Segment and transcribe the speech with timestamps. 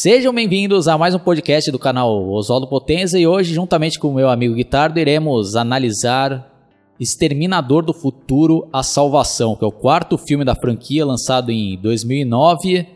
[0.00, 4.14] Sejam bem-vindos a mais um podcast do canal Oswaldo Potenza e hoje, juntamente com o
[4.14, 6.54] meu amigo Guitardo, iremos analisar
[7.00, 12.86] Exterminador do Futuro A Salvação, que é o quarto filme da franquia lançado em 2009.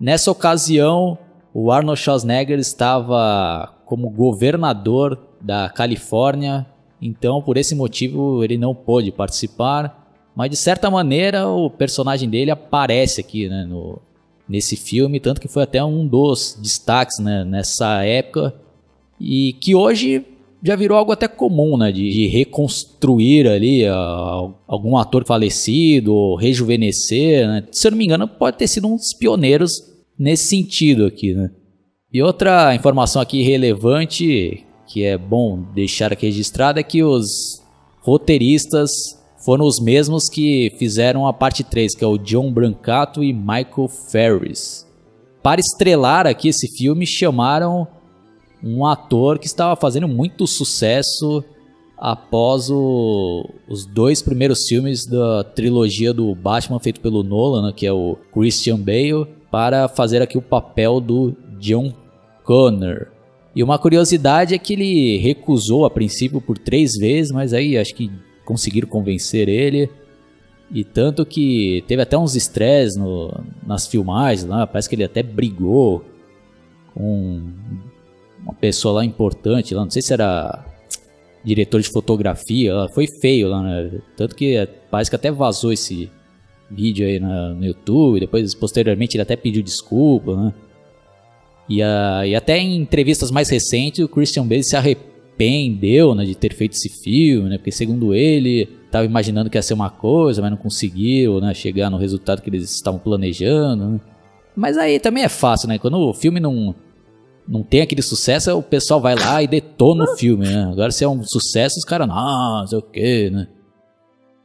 [0.00, 1.16] Nessa ocasião,
[1.54, 6.66] o Arnold Schwarzenegger estava como governador da Califórnia,
[7.00, 12.50] então por esse motivo ele não pôde participar, mas de certa maneira o personagem dele
[12.50, 14.02] aparece aqui né, no,
[14.48, 18.54] nesse filme, tanto que foi até um dos destaques né, nessa época
[19.20, 20.24] e que hoje
[20.62, 26.36] já virou algo até comum, né, de, de reconstruir ali uh, algum ator falecido, ou
[26.36, 27.64] rejuvenescer, né?
[27.72, 29.82] se eu não me engano pode ter sido um dos pioneiros
[30.18, 31.50] nesse sentido aqui, né.
[32.12, 37.62] E outra informação aqui relevante que é bom deixar aqui registrada é que os
[38.00, 38.90] roteiristas
[39.44, 43.88] foram os mesmos que fizeram a parte 3, que é o John Brancato e Michael
[43.88, 44.86] Ferris.
[45.42, 47.86] Para estrelar aqui esse filme, chamaram
[48.62, 51.44] um ator que estava fazendo muito sucesso
[51.98, 57.86] após o, os dois primeiros filmes da trilogia do Batman feito pelo Nolan, né, que
[57.86, 61.92] é o Christian Bale, para fazer aqui o papel do John
[62.44, 63.08] Connor.
[63.54, 67.94] E uma curiosidade é que ele recusou a princípio por três vezes, mas aí acho
[67.94, 68.10] que
[68.44, 69.90] conseguiram convencer ele.
[70.70, 72.98] E tanto que teve até uns estresses
[73.66, 76.02] nas filmagens lá, parece que ele até brigou
[76.94, 77.42] com
[78.42, 80.64] uma pessoa lá importante lá, não sei se era
[81.44, 84.00] diretor de fotografia, foi feio lá, né?
[84.16, 86.10] Tanto que parece que até vazou esse
[86.70, 90.54] vídeo aí no YouTube, depois posteriormente ele até pediu desculpa, né?
[91.68, 96.34] E, e até em entrevistas mais recentes o Christian Bale se arrependeu arrependeu né, de
[96.34, 100.42] ter feito esse filme, né, porque segundo ele estava imaginando que ia ser uma coisa,
[100.42, 103.86] mas não conseguiu né, chegar no resultado que eles estavam planejando.
[103.86, 104.00] Né.
[104.54, 105.78] Mas aí também é fácil, né?
[105.78, 106.74] Quando o filme não,
[107.48, 110.64] não tem aquele sucesso, o pessoal vai lá e detona o filme, né?
[110.70, 113.48] Agora se é um sucesso, os caras, não, não sei o quê, né?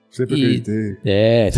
[0.10, 0.98] Sempre acreditei.
[1.06, 1.50] É.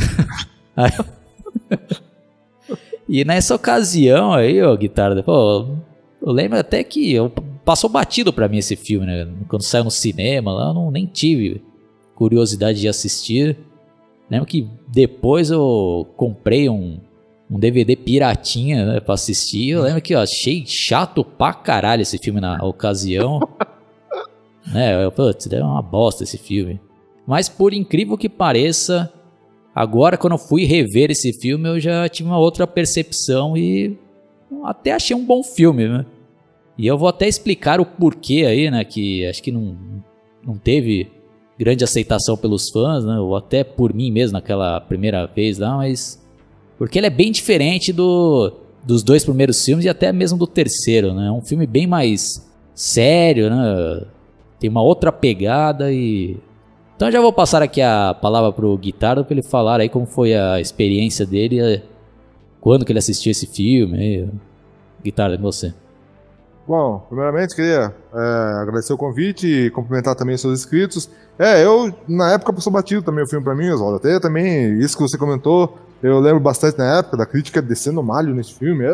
[3.08, 5.78] e nessa ocasião aí, ó, guitarra, pô,
[6.22, 7.32] eu lembro até que eu
[7.70, 9.28] passou batido para mim esse filme, né?
[9.48, 11.62] Quando saiu no cinema lá, eu não, nem tive
[12.16, 13.60] curiosidade de assistir.
[14.28, 17.00] Lembro que depois eu comprei um,
[17.48, 19.70] um DVD piratinha né, pra assistir.
[19.70, 23.40] Eu lembro que eu achei chato pra caralho esse filme na ocasião.
[24.74, 26.82] né, eu, putz, é uma bosta esse filme.
[27.28, 29.14] Mas por incrível que pareça,
[29.76, 33.96] agora quando eu fui rever esse filme, eu já tive uma outra percepção e
[34.64, 36.04] até achei um bom filme, né?
[36.80, 38.86] E eu vou até explicar o porquê aí, né?
[38.86, 39.76] Que acho que não,
[40.42, 41.12] não teve
[41.60, 43.20] grande aceitação pelos fãs, né?
[43.20, 46.26] Ou até por mim mesmo naquela primeira vez lá, mas.
[46.78, 51.14] Porque ele é bem diferente do, dos dois primeiros filmes e até mesmo do terceiro,
[51.14, 51.28] né?
[51.28, 54.06] É um filme bem mais sério, né?
[54.58, 56.38] Tem uma outra pegada e.
[56.96, 60.34] Então já vou passar aqui a palavra pro Guitardo para ele falar aí como foi
[60.34, 61.84] a experiência dele,
[62.62, 64.30] quando que ele assistiu esse filme.
[65.04, 65.74] Guitardo, com você.
[66.70, 71.10] Bom, primeiramente queria é, agradecer o convite e cumprimentar também os seus inscritos.
[71.40, 73.96] É, eu na época passou batido também o filme pra mim, Oswaldo.
[73.96, 78.36] Até também, isso que você comentou, eu lembro bastante na época da crítica descendo malho
[78.36, 78.86] nesse filme.
[78.86, 78.94] É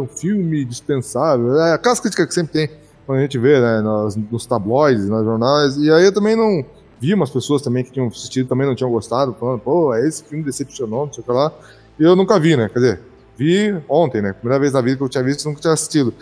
[0.00, 1.58] um filme dispensável.
[1.58, 2.70] É aquelas críticas que sempre tem
[3.06, 5.78] quando a gente vê né, nos, nos tabloides, nas jornais.
[5.78, 6.62] E aí eu também não
[7.00, 10.22] vi umas pessoas também que tinham assistido também não tinham gostado, falando, pô, é esse
[10.24, 11.50] filme decepcionou, não sei o que lá.
[11.98, 12.68] E eu nunca vi, né?
[12.68, 13.00] Quer dizer,
[13.34, 14.34] vi ontem, né?
[14.34, 16.12] Primeira vez na vida que eu tinha visto, nunca tinha assistido.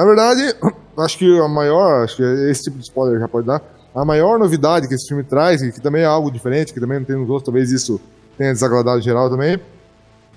[0.00, 0.56] Na verdade,
[0.96, 3.62] acho que a maior, acho que esse tipo de spoiler já pode dar,
[3.94, 6.98] a maior novidade que esse filme traz, e que também é algo diferente, que também
[6.98, 8.00] não tem nos outros, talvez isso
[8.38, 9.60] tenha desagradado em geral também,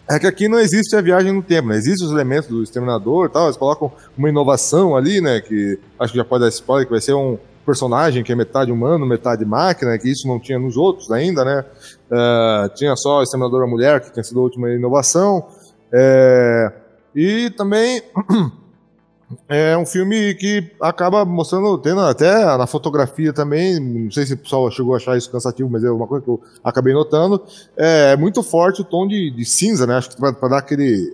[0.10, 1.78] é que aqui não existe a viagem no tempo, né?
[1.78, 5.40] Existem os elementos do Exterminador e tal, eles colocam uma inovação ali, né?
[5.40, 8.70] Que acho que já pode dar spoiler, que vai ser um personagem que é metade
[8.70, 11.64] humano, metade máquina, que isso não tinha nos outros ainda, né?
[12.12, 15.48] Uh, tinha só o Exterminador da Mulher, que tinha sido a última inovação.
[15.90, 16.70] É,
[17.16, 18.02] e também
[19.48, 24.38] é um filme que acaba mostrando, tendo até na fotografia também, não sei se o
[24.38, 27.42] pessoal chegou a achar isso cansativo, mas é uma coisa que eu acabei notando,
[27.76, 29.96] é muito forte o tom de, de cinza, né?
[29.96, 31.12] Acho que para dar aquele,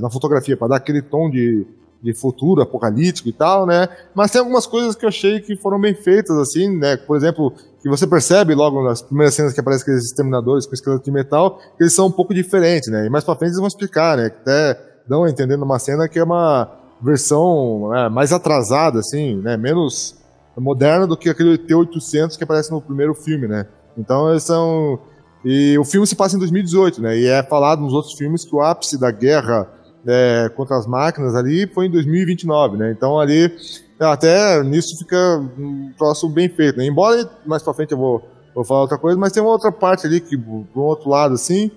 [0.00, 1.66] na fotografia, para dar aquele tom de,
[2.02, 3.88] de futuro apocalíptico e tal, né?
[4.14, 6.96] Mas tem algumas coisas que eu achei que foram bem feitas, assim, né?
[6.96, 7.52] Por exemplo,
[7.82, 11.58] que você percebe logo nas primeiras cenas que aparecem aqueles exterminadores com esqueleto de metal,
[11.76, 13.06] que eles são um pouco diferentes, né?
[13.06, 14.26] E mais pra frente eles vão explicar, né?
[14.26, 14.78] Até
[15.08, 20.16] dão a entender numa cena que é uma versão né, mais atrasada, assim, né, menos
[20.56, 23.66] moderna do que aquele T-800 que aparece no primeiro filme, né?
[23.96, 24.98] Então eles são...
[25.44, 27.16] E o filme se passa em 2018, né?
[27.16, 29.68] E é falado nos outros filmes que o ápice da guerra
[30.06, 32.90] é, contra as máquinas ali foi em 2029, né?
[32.90, 33.52] Então ali
[33.98, 35.16] até nisso fica
[35.58, 36.78] um troço bem feito.
[36.78, 36.86] Né?
[36.86, 38.22] Embora mais pra frente eu vou,
[38.54, 41.70] vou falar outra coisa, mas tem uma outra parte ali que, do outro lado, assim,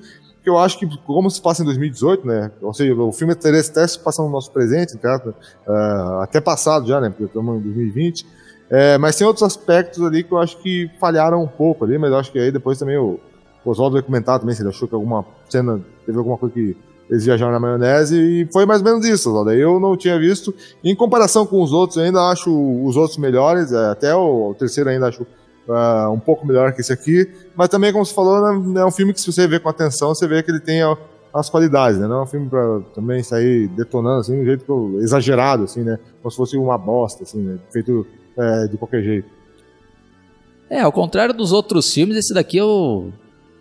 [0.46, 2.52] eu acho que, como se passa em 2018, né?
[2.62, 4.96] Ou seja, o filme teria até se passando no nosso presente?
[4.96, 7.10] Uh, até passado já, né?
[7.10, 8.26] Porque estamos em 2020.
[8.70, 12.12] É, mas tem outros aspectos ali que eu acho que falharam um pouco ali, mas
[12.12, 13.20] eu acho que aí depois também o,
[13.66, 16.78] Oswaldo vai comentar também se ele achou que alguma cena teve alguma coisa que
[17.10, 19.52] eles viajaram na maionese e foi mais ou menos isso, Oswaldo.
[19.52, 20.54] Eu não tinha visto.
[20.84, 22.52] Em comparação com os outros, eu ainda acho
[22.86, 25.26] os outros melhores, é, até o terceiro ainda acho
[25.70, 27.30] uh, um pouco melhor que esse aqui.
[27.56, 30.10] Mas também, como você falou, né, é um filme que se você vê com atenção,
[30.10, 30.82] você vê que ele tem
[31.34, 32.08] as qualidades, né?
[32.08, 36.00] Não é um filme pra também sair detonando, assim, de um jeito exagerado, assim, né?
[36.22, 37.60] Como se fosse uma bosta, assim, né?
[37.72, 38.06] Feito
[38.38, 39.30] é, de qualquer jeito.
[40.70, 43.12] É, ao contrário dos outros filmes, esse daqui eu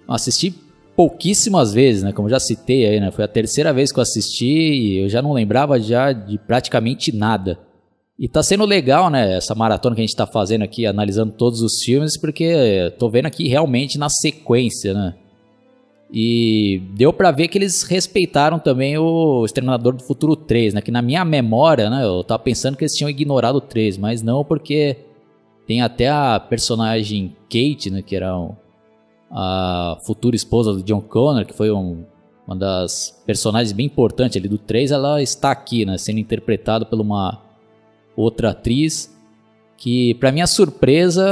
[0.06, 0.54] assisti
[0.96, 2.12] pouquíssimas vezes, né?
[2.12, 3.10] Como já citei aí, né?
[3.10, 7.14] Foi a terceira vez que eu assisti e eu já não lembrava já de praticamente
[7.14, 7.58] nada.
[8.18, 11.62] E tá sendo legal, né, essa maratona que a gente tá fazendo aqui, analisando todos
[11.62, 15.14] os filmes, porque tô vendo aqui realmente na sequência, né?
[16.10, 20.80] E deu para ver que eles respeitaram também o Exterminador do Futuro 3, né?
[20.80, 24.20] Que na minha memória, né, eu tava pensando que eles tinham ignorado o 3, mas
[24.20, 24.96] não porque
[25.64, 28.56] tem até a personagem Kate, né, que era um,
[29.30, 32.04] a futura esposa do John Connor, que foi um,
[32.46, 36.98] uma das personagens bem importantes ali do 3, ela está aqui, né, sendo interpretada por
[37.00, 37.47] uma
[38.18, 39.16] outra atriz
[39.76, 41.24] que, para minha surpresa,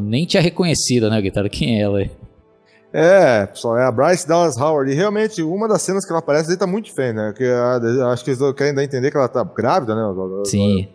[0.00, 2.02] nem tinha reconhecido, né, guitarra, quem é ela.
[2.92, 4.92] É, pessoal, é a Bryce Dallas Howard.
[4.92, 7.34] E realmente, uma das cenas que ela aparece ali tá muito diferente, né?
[7.34, 7.44] Que,
[8.12, 10.02] acho que eles querem dar a entender que ela tá grávida, né?
[10.44, 10.88] Sim.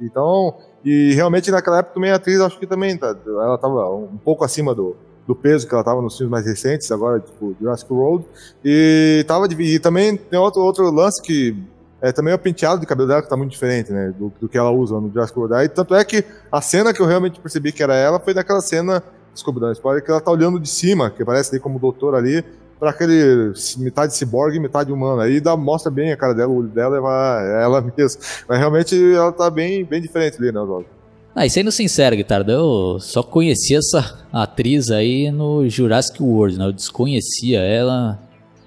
[0.00, 0.54] Então,
[0.84, 4.44] e realmente naquela época também a atriz, acho que também tá, ela tava um pouco
[4.44, 4.94] acima do,
[5.26, 8.26] do peso que ela tava nos filmes mais recentes, agora, tipo, Jurassic World.
[8.64, 11.56] E, tava, e também tem outro, outro lance que
[12.00, 14.14] é, também o penteado de cabelo dela que tá muito diferente, né?
[14.16, 15.54] Do, do que ela usa no Jurassic World.
[15.56, 18.60] Aí, tanto é que a cena que eu realmente percebi que era ela foi daquela
[18.60, 19.02] cena,
[19.34, 22.44] desculpa, não, spoiler, que ela tá olhando de cima, que aparece ali como doutor ali,
[22.78, 25.24] para aquele metade ciborgue metade humana.
[25.24, 28.20] Aí dá, mostra bem a cara dela, o olho dela é, ela mesma.
[28.48, 30.86] Mas realmente ela tá bem, bem diferente ali, né, Oswaldo?
[31.34, 36.66] Ah, e sendo sincero, Guitardo, eu só conheci essa atriz aí no Jurassic World, né?
[36.66, 38.18] Eu desconhecia ela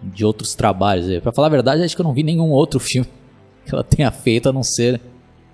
[0.02, 1.20] de outros trabalhos.
[1.22, 3.10] Para falar a verdade, acho que eu não vi nenhum outro filme
[3.66, 5.02] que ela tenha feito a não ser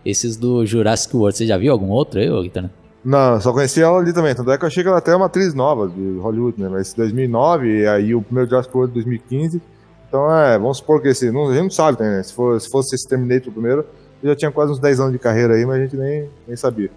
[0.06, 1.38] esses do Jurassic World.
[1.38, 2.70] Você já viu algum outro aí, Guitardo?
[3.04, 4.36] Não, só conheci ela ali também.
[4.36, 6.68] Tanto é que eu achei que ela até é uma atriz nova de Hollywood, né?
[6.70, 9.62] Mas 2009, e aí o primeiro Jurassic World 2015.
[10.08, 11.32] Então é, vamos supor que esse.
[11.32, 12.22] Não, a gente não sabe, né?
[12.24, 13.86] Se, for, se fosse esse Terminator primeiro,
[14.22, 16.58] eu já tinha quase uns 10 anos de carreira aí, mas a gente nem, nem
[16.58, 16.90] sabia.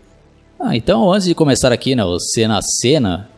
[0.59, 3.31] Ah, então antes de começar aqui, né, o cena a cena,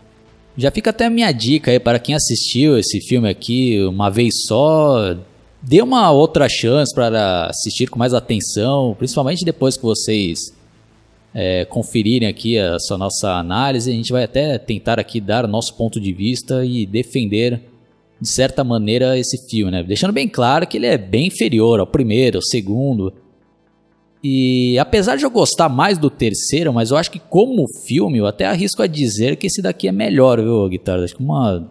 [0.57, 4.45] já fica até a minha dica aí para quem assistiu esse filme aqui uma vez
[4.47, 5.17] só,
[5.63, 10.53] dê uma outra chance para assistir com mais atenção, principalmente depois que vocês
[11.35, 13.91] é, conferirem aqui essa nossa análise.
[13.91, 17.63] A gente vai até tentar aqui dar nosso ponto de vista e defender
[18.21, 19.83] de certa maneira esse filme, né?
[19.83, 23.13] Deixando bem claro que ele é bem inferior ao primeiro, ao segundo.
[24.23, 28.27] E apesar de eu gostar mais do terceiro, mas eu acho que como filme, eu
[28.27, 31.03] até arrisco a dizer que esse daqui é melhor, viu, Guitarra?
[31.03, 31.69] Acho que uma...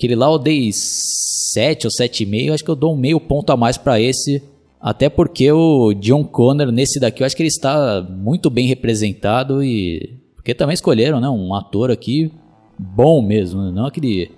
[0.00, 3.56] Aquele lá eu dei 7 ou 7,5, acho que eu dou um meio ponto a
[3.56, 4.42] mais para esse
[4.80, 9.62] até porque o John Connor, nesse daqui, eu acho que ele está muito bem representado
[9.62, 10.18] e.
[10.34, 11.28] Porque também escolheram, né?
[11.28, 12.32] Um ator aqui
[12.78, 14.30] bom mesmo, não aquele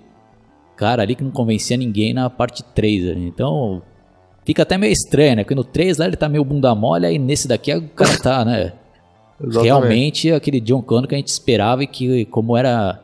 [0.75, 3.11] cara ali que não convencia ninguém na parte 3.
[3.11, 3.25] Ali.
[3.25, 3.81] Então,
[4.45, 5.43] fica até meio estranho, né?
[5.45, 8.43] Porque no 3 lá ele tá meio bunda mole, e nesse daqui o cara tá,
[8.43, 8.73] né?
[9.63, 13.01] Realmente aquele John Connor que a gente esperava e que, como era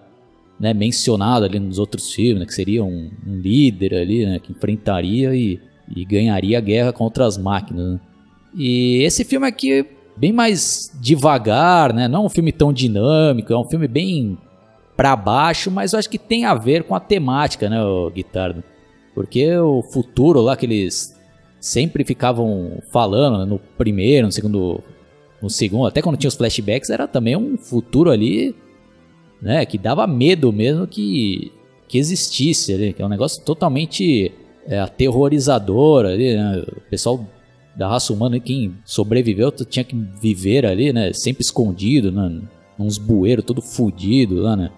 [0.59, 4.39] né, mencionado ali nos outros filmes, né, que seria um, um líder ali, né?
[4.39, 5.59] Que enfrentaria e
[5.95, 7.93] e ganharia a guerra contra as máquinas.
[7.93, 7.99] Né?
[8.55, 9.85] E esse filme aqui
[10.15, 12.07] bem mais devagar, né?
[12.07, 14.37] Não é um filme tão dinâmico, é um filme bem
[14.95, 18.63] para baixo, mas eu acho que tem a ver com a temática, né, o Guitardo?
[19.15, 21.17] Porque o futuro lá que eles
[21.59, 24.83] sempre ficavam falando né, no primeiro, no segundo,
[25.41, 28.53] no segundo, até quando tinha os flashbacks, era também um futuro ali,
[29.41, 31.51] né, que dava medo mesmo que
[31.89, 34.31] que existisse, ali, que é um negócio totalmente
[34.67, 36.63] é, aterrorizadora ali, né?
[36.67, 37.27] O pessoal
[37.75, 41.11] da raça humana, quem sobreviveu, tinha que viver ali, né?
[41.13, 42.41] Sempre escondido, né?
[42.77, 44.69] Uns bueiros todo fudido lá, né?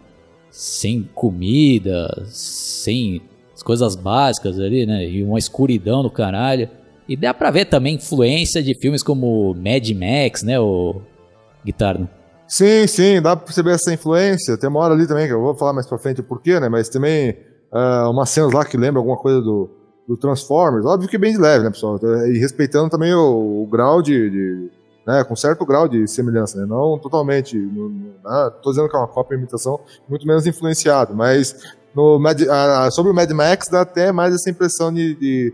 [0.50, 3.22] Sem comida, sem
[3.53, 5.06] as coisas básicas ali, né?
[5.06, 6.70] E uma escuridão do caralho.
[7.10, 10.58] E dá pra ver também influência de filmes como Mad Max, né?
[10.58, 11.01] O
[11.65, 12.10] Guitarno.
[12.51, 14.58] Sim, sim, dá pra perceber essa influência.
[14.58, 16.67] Tem uma hora ali também, que eu vou falar mais pra frente o porquê, né?
[16.67, 17.31] Mas também
[17.72, 19.70] uh, umas cenas lá que lembram alguma coisa do,
[20.05, 20.86] do Transformers.
[20.86, 21.98] Óbvio que bem de leve, né, pessoal?
[22.27, 24.70] E respeitando também o, o grau de, de,
[25.08, 26.65] né, com certo grau de semelhança, né?
[26.65, 28.51] Não totalmente, né?
[28.62, 29.79] tô dizendo que é uma cópia e imitação,
[30.10, 31.55] muito menos influenciado, mas
[31.96, 35.53] no Mad, a, sobre o Mad Max dá até mais essa impressão de, de,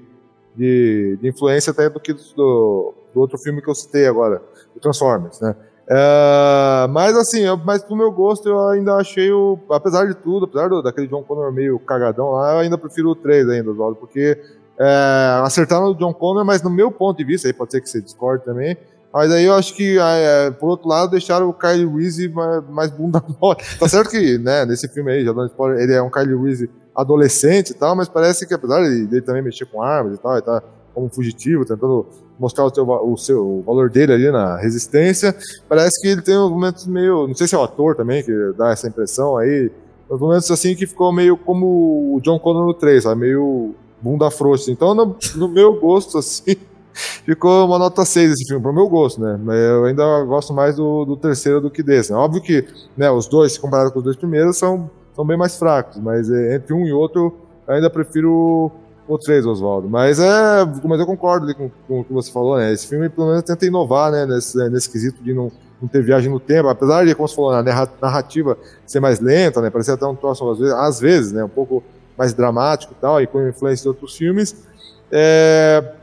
[0.56, 4.42] de, de influência até do que do, do, outro filme que eu citei agora,
[4.76, 5.56] o Transformers, né?
[5.90, 9.58] Uh, mas assim, eu, mas pro meu gosto eu ainda achei o.
[9.72, 13.16] Apesar de tudo, apesar do, daquele John Connor meio cagadão lá, eu ainda prefiro o
[13.16, 14.38] 3 ainda, Oswaldo, porque
[14.78, 17.90] é, acertaram o John Connor, mas no meu ponto de vista, aí pode ser que
[17.90, 18.76] você discorde também,
[19.14, 22.92] mas aí eu acho que, é, por outro lado, deixaram o Kyle Reese mais, mais
[22.92, 23.58] bunda mole.
[23.80, 27.70] Tá certo que, né, nesse filme aí, já spoiler, ele é um Kyle Reese adolescente
[27.70, 30.62] e tal, mas parece que apesar dele também mexer com armas e tal, ele tá
[30.94, 32.08] como fugitivo, tentando
[32.40, 35.36] mostrar o, seu, o seu o valor dele ali na resistência.
[35.68, 37.28] Parece que ele tem uns momentos meio.
[37.28, 39.72] Não sei se é o ator também que dá essa impressão aí.
[40.10, 43.22] Uns momentos assim que ficou meio como o John Connor no 3, sabe?
[43.22, 44.72] Meio bunda frouxa.
[44.72, 46.56] Então, no, no meu gosto, assim.
[47.26, 49.40] ficou uma nota 6 esse filme, pro meu gosto, né?
[49.70, 52.12] Eu ainda gosto mais do, do terceiro do que desse.
[52.12, 52.18] Né?
[52.18, 52.66] Óbvio que
[52.96, 56.56] né, os dois, comparado com os dois primeiros, são, são bem mais fracos, mas é,
[56.56, 57.36] entre um e outro,
[57.68, 58.72] eu ainda prefiro
[59.08, 59.90] ou três, Oswaldo.
[59.90, 60.66] Mas é.
[60.84, 62.74] Mas eu concordo com, com, o que você falou, né?
[62.74, 64.26] Esse filme pelo menos tenta inovar, né?
[64.26, 66.68] Nesse, nesse quesito de não, não ter viagem no tempo.
[66.68, 69.70] Apesar de, como você falou, a narrativa ser mais lenta, né?
[69.70, 71.44] Parecia até um troço, às vezes, às vezes, né?
[71.44, 71.84] Um pouco
[72.18, 74.66] mais dramático e tal, e com influência de outros filmes.
[75.12, 75.94] É,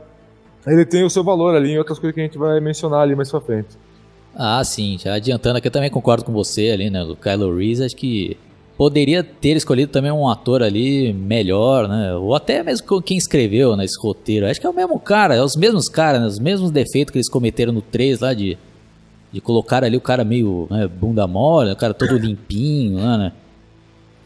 [0.65, 3.15] ele tem o seu valor ali em outras coisas que a gente vai mencionar ali
[3.15, 3.69] mais pra frente.
[4.33, 4.97] Ah, sim.
[4.97, 7.03] Já adiantando aqui, eu também concordo com você ali, né?
[7.03, 8.37] O Kylo Reese, acho que
[8.77, 12.13] poderia ter escolhido também um ator ali melhor, né?
[12.15, 14.45] Ou até mesmo quem escreveu nesse roteiro.
[14.45, 16.27] Acho que é o mesmo cara, é os mesmos caras, né?
[16.27, 18.57] Os mesmos defeitos que eles cometeram no 3 lá de,
[19.31, 23.31] de colocar ali o cara meio né, bunda mole, o cara todo limpinho lá, né?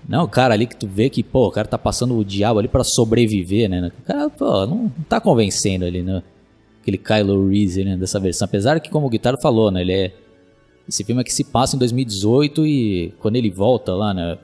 [0.07, 2.57] Não, o cara ali que tu vê que, pô, o cara tá passando o diabo
[2.57, 3.91] ali para sobreviver, né?
[3.99, 6.23] O cara, pô, não, não tá convencendo ali, né?
[6.81, 8.45] Aquele Kylo Reese, né, dessa versão.
[8.45, 9.81] Apesar que, como o Guitarra falou, né?
[9.81, 10.11] Ele é
[10.89, 14.37] esse filme aqui se passa em 2018 e quando ele volta lá, né,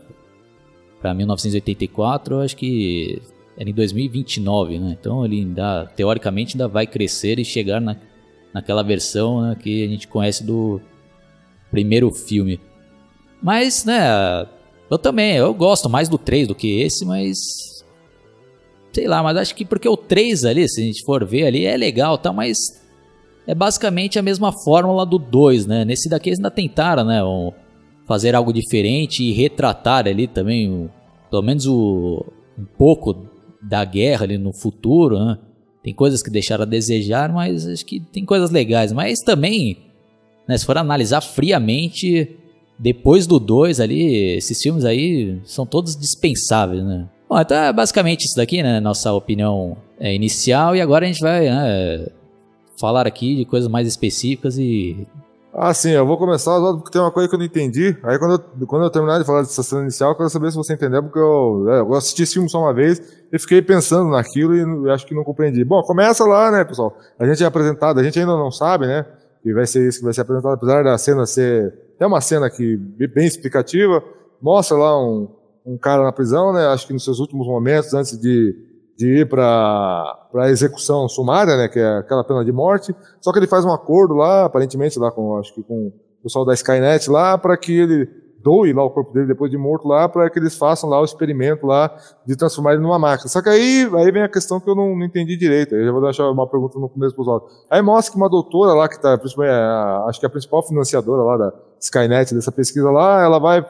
[1.01, 3.19] para 1984, eu acho que
[3.57, 4.97] era em 2029, né?
[4.99, 7.97] Então ele ainda, teoricamente, ainda vai crescer e chegar na,
[8.53, 10.79] naquela versão né, que a gente conhece do
[11.71, 12.59] primeiro filme.
[13.41, 14.47] Mas, né,
[14.89, 17.83] eu também, eu gosto mais do 3 do que esse, mas
[18.93, 21.65] sei lá, mas acho que porque o 3 ali, se a gente for ver ali,
[21.65, 22.84] é legal, tá, mas
[23.47, 25.85] é basicamente a mesma fórmula do 2, né?
[25.85, 27.21] Nesse daqui eles ainda tentaram, né?
[28.07, 30.89] Fazer algo diferente e retratar ali também,
[31.29, 32.25] pelo menos o,
[32.57, 33.27] um pouco
[33.61, 35.37] da guerra ali no futuro, né?
[35.83, 38.91] Tem coisas que deixaram a desejar, mas acho que tem coisas legais.
[38.91, 39.77] Mas também,
[40.47, 42.35] né, se for analisar friamente,
[42.77, 47.07] depois do 2 ali, esses filmes aí são todos dispensáveis, né?
[47.29, 48.79] Bom, então é basicamente isso daqui, né?
[48.79, 50.75] Nossa opinião é, inicial.
[50.75, 52.07] E agora a gente vai né,
[52.79, 55.07] falar aqui de coisas mais específicas e.
[55.57, 57.95] Ah, sim, eu vou começar, porque tem uma coisa que eu não entendi.
[58.03, 60.57] Aí quando eu, quando eu terminar de falar dessa cena inicial, eu quero saber se
[60.57, 63.01] você entendeu, porque eu, é, eu assisti esse filme só uma vez
[63.31, 65.63] e fiquei pensando naquilo e acho que não compreendi.
[65.63, 66.97] Bom, começa lá, né, pessoal?
[67.17, 69.05] A gente é apresentado, a gente ainda não sabe, né?
[69.41, 71.73] Que vai ser isso que vai ser apresentado, apesar da cena ser.
[71.97, 74.03] É uma cena que bem explicativa,
[74.41, 75.29] mostra lá um,
[75.65, 76.67] um cara na prisão, né?
[76.67, 81.67] Acho que nos seus últimos momentos, antes de de ir para a execução sumária, né,
[81.67, 85.11] que é aquela pena de morte, só que ele faz um acordo lá, aparentemente lá
[85.11, 88.09] com, acho que com o pessoal da Skynet lá, para que ele
[88.41, 91.03] doe lá o corpo dele depois de morto lá, para que eles façam lá o
[91.03, 91.93] experimento lá
[92.25, 93.27] de transformar ele numa máquina.
[93.27, 95.91] Só que aí, aí vem a questão que eu não, não entendi direito, eu já
[95.91, 98.95] vou deixar uma pergunta no começo para os Aí mostra que uma doutora lá, que
[98.95, 103.39] está, é acho que é a principal financiadora lá da Skynet, dessa pesquisa lá, ela
[103.39, 103.65] vai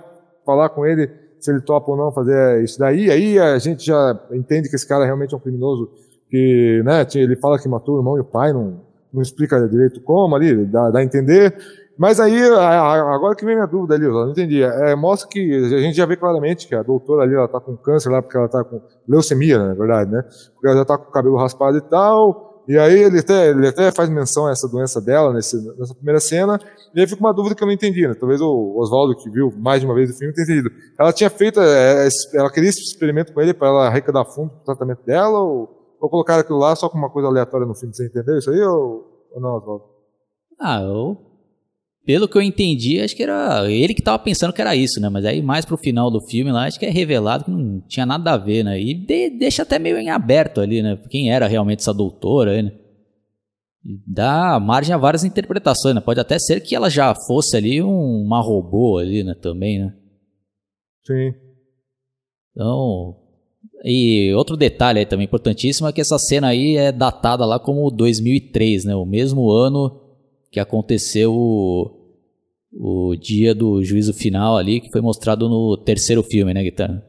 [0.46, 3.09] falar com ele se ele topa ou não fazer isso daí.
[3.09, 5.89] Aí a gente já entende que esse cara realmente é um criminoso
[6.29, 8.81] que, né, ele fala que matou o irmão e o pai, não,
[9.13, 11.55] não explica direito como ali, dá, dá a entender.
[11.97, 14.61] Mas aí, agora que vem minha dúvida ali, eu não entendi.
[14.61, 17.77] É, mostra que a gente já vê claramente que a doutora ali, ela tá com
[17.77, 20.21] câncer lá, porque ela tá com leucemia, né, na verdade, né?
[20.53, 23.67] Porque ela já tá com o cabelo raspado e tal, e aí ele até, ele
[23.67, 26.60] até faz menção a essa doença dela nesse, nessa primeira cena,
[26.93, 28.13] e aí fica uma dúvida que eu não entendi, né?
[28.13, 30.69] Talvez o Oswaldo, que viu mais de uma vez o filme, tenha entendido.
[31.00, 34.62] Ela tinha feito, é, ela queria esse experimento com ele para ela arrecadar fundo para
[34.62, 35.69] o tratamento dela, ou,
[36.00, 38.62] ou colocar aquilo lá só como uma coisa aleatória no filme, você entendeu isso aí,
[38.62, 39.84] ou, ou não, Oswaldo?
[40.60, 41.35] Ah, eu
[42.05, 45.09] pelo que eu entendi, acho que era ele que estava pensando que era isso, né?
[45.09, 48.05] Mas aí mais pro final do filme lá, acho que é revelado que não tinha
[48.05, 48.79] nada a ver, né?
[48.79, 50.97] E de, deixa até meio em aberto ali, né?
[51.09, 52.71] Quem era realmente essa doutora, né?
[53.83, 56.01] E dá margem a várias interpretações, né?
[56.01, 59.35] Pode até ser que ela já fosse ali um, uma robô ali, né?
[59.35, 59.93] Também, né?
[61.05, 61.33] Sim.
[62.51, 63.15] Então,
[63.83, 67.91] E outro detalhe aí também importantíssimo é que essa cena aí é datada lá como
[67.91, 68.95] 2003, né?
[68.95, 70.01] O mesmo ano
[70.55, 71.91] que aconteceu o,
[72.71, 77.03] o dia do juízo final ali, que foi mostrado no terceiro filme, né, Guitarra?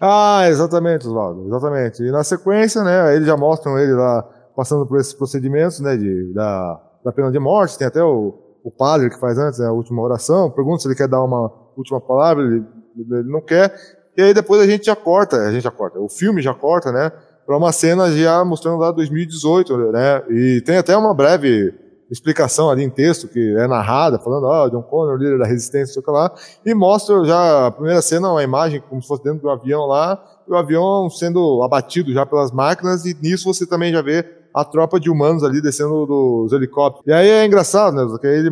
[0.00, 2.00] Ah, exatamente, Oswaldo, exatamente.
[2.00, 4.22] E na sequência, né, eles já mostram ele lá
[4.54, 8.70] passando por esses procedimentos, né, de, da, da pena de morte, tem até o, o
[8.70, 12.00] padre que faz antes né, a última oração, pergunta se ele quer dar uma última
[12.00, 12.64] palavra, ele,
[12.96, 13.74] ele não quer,
[14.16, 16.92] e aí depois a gente já corta, a gente já corta, o filme já corta,
[16.92, 17.10] né,
[17.44, 22.82] para uma cena já mostrando lá 2018, né, e tem até uma breve explicação ali
[22.82, 26.32] em texto que é narrada, falando, ó, oh, John Connor, líder da resistência, sei lá,
[26.66, 30.22] e mostra já a primeira cena, uma imagem como se fosse dentro do avião lá,
[30.48, 34.98] o avião sendo abatido já pelas máquinas, e nisso você também já vê a tropa
[34.98, 37.06] de humanos ali descendo dos helicópteros.
[37.06, 38.50] E aí é engraçado, né, porque ele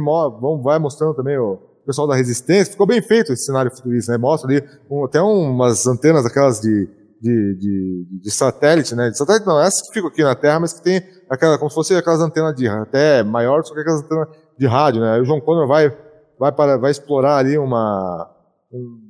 [0.62, 4.48] vai mostrando também o pessoal da resistência, ficou bem feito esse cenário futurista, né, mostra
[4.48, 6.88] ali um, até umas antenas aquelas de
[7.20, 9.10] de, de, de, satélite, né?
[9.10, 11.74] De satélite não, essas que ficam aqui na Terra, mas que tem aquela, como se
[11.74, 15.14] fosse aquelas antenas de até maior do que aquelas antenas de rádio, né?
[15.14, 15.96] Aí o João Connor vai,
[16.38, 18.30] vai, para, vai explorar ali uma,
[18.72, 19.00] um,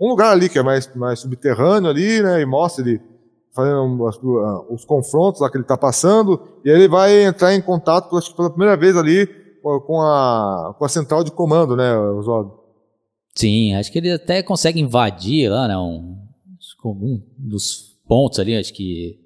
[0.00, 2.40] um lugar ali que é mais, mais subterrâneo ali, né?
[2.40, 3.00] E mostra ele
[3.54, 4.20] fazendo os,
[4.70, 8.34] os confrontos lá que ele está passando, e aí ele vai entrar em contato acho
[8.34, 9.26] pela primeira vez ali
[9.62, 12.52] com a, com a central de comando, né, Oswaldo?
[13.34, 15.76] Sim, acho que ele até consegue invadir lá, né?
[15.76, 16.26] Um
[16.84, 19.18] um dos pontos ali, acho que,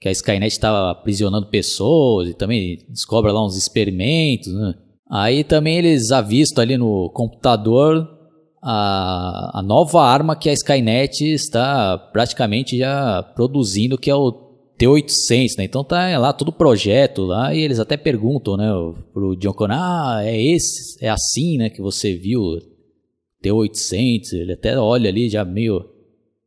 [0.00, 4.74] que a Skynet estava aprisionando pessoas e também descobre lá uns experimentos, né?
[5.10, 8.08] Aí também eles avistam ali no computador
[8.62, 14.32] a, a nova arma que a Skynet está praticamente já produzindo, que é o
[14.78, 15.64] T-800, né?
[15.64, 18.70] Então tá lá todo o projeto lá e eles até perguntam, né,
[19.12, 22.58] pro John Connor, ah, é esse, é assim, né, que você viu
[23.42, 25.84] T-800, ele até olha ali já meio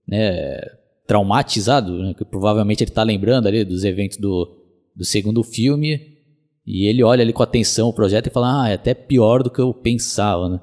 [0.08, 0.60] né,
[1.06, 4.48] traumatizado, né, que provavelmente ele está lembrando ali dos eventos do,
[4.96, 6.14] do segundo filme,
[6.66, 9.50] e ele olha ali com atenção o projeto e fala, ah, é até pior do
[9.50, 10.60] que eu pensava, né?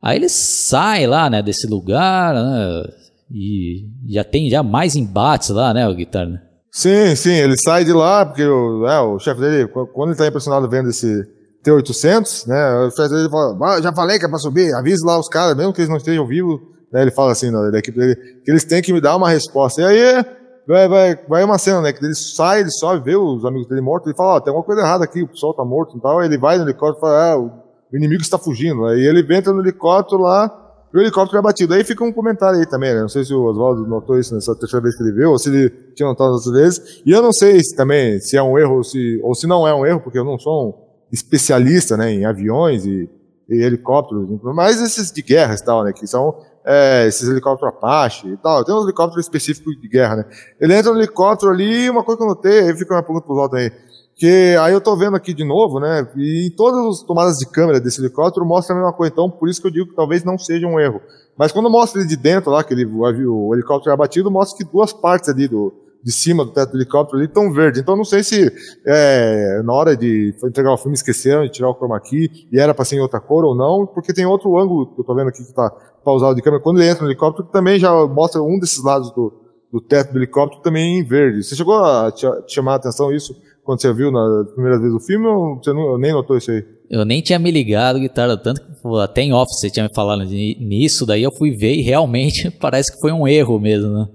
[0.00, 2.84] Aí ele sai lá, né, desse lugar, né,
[3.30, 6.40] e já tem já mais embates lá, né, o Guitar, né?
[6.70, 10.26] Sim, sim, ele sai de lá, porque o, é, o chefe dele, quando ele está
[10.26, 11.22] impressionado vendo esse
[11.62, 15.18] T-800, né, o chefe dele fala, ah, já falei que é para subir, avise lá
[15.18, 16.60] os caras, mesmo que eles não estejam vivos,
[16.92, 19.30] né, ele fala assim, né, da equipe dele, que eles têm que me dar uma
[19.30, 19.80] resposta.
[19.80, 20.24] E aí
[20.66, 23.80] vai, vai, vai uma cena, né, que ele sai, ele sobe, vê os amigos dele
[23.80, 26.00] mortos, ele fala, ó, oh, tem alguma coisa errada aqui, o pessoal tá morto e
[26.00, 26.18] tal.
[26.18, 28.84] Aí ele vai no helicóptero e fala, ah, o inimigo está fugindo.
[28.86, 30.58] Aí ele entra no helicóptero lá,
[30.92, 31.72] e o helicóptero é batido.
[31.72, 33.00] Aí fica um comentário aí também, né?
[33.00, 35.48] Não sei se o Oswaldo notou isso nessa terceira vez que ele viu, ou se
[35.48, 37.02] ele tinha notado outras vezes.
[37.06, 39.66] E eu não sei se, também se é um erro ou se, ou se não
[39.66, 40.74] é um erro, porque eu não sou um
[41.10, 43.08] especialista né, em aviões e,
[43.48, 45.92] e helicópteros, mas esses de guerra e tal, né?
[45.94, 48.64] Que são é, esses helicópteros Apache e tal.
[48.64, 50.24] Tem uns helicópteros específicos de guerra, né?
[50.60, 53.36] Ele entra no helicóptero ali, uma coisa que eu notei, aí fica uma pergunta pro
[53.36, 53.72] Walter aí.
[54.14, 56.06] Que aí eu tô vendo aqui de novo, né?
[56.16, 59.12] E em todas as tomadas de câmera desse helicóptero mostra a mesma coisa.
[59.12, 61.00] Então, por isso que eu digo que talvez não seja um erro.
[61.36, 64.70] Mas quando mostra ele de dentro lá, que ele, o helicóptero é abatido, mostra que
[64.70, 65.72] duas partes ali do,
[66.02, 67.80] de cima do teto do helicóptero ali estão verdes.
[67.80, 68.52] Então não sei se
[68.86, 72.74] é, na hora de entregar o filme esqueceram de tirar o chroma key e era
[72.74, 75.28] para ser em outra cor ou não, porque tem outro ângulo que eu tô vendo
[75.28, 75.70] aqui que tá
[76.04, 79.32] pausado de câmera, quando ele entra no helicóptero, também já mostra um desses lados do,
[79.72, 81.42] do teto do helicóptero também em verde.
[81.42, 83.34] Você chegou a te, te chamar a atenção isso
[83.64, 86.64] quando você viu na primeira vez o filme ou você não, nem notou isso aí?
[86.90, 88.68] Eu nem tinha me ligado, guitarra, tanto que
[89.00, 92.92] até em off você tinha me falado nisso, daí eu fui ver e realmente parece
[92.92, 94.08] que foi um erro mesmo, né?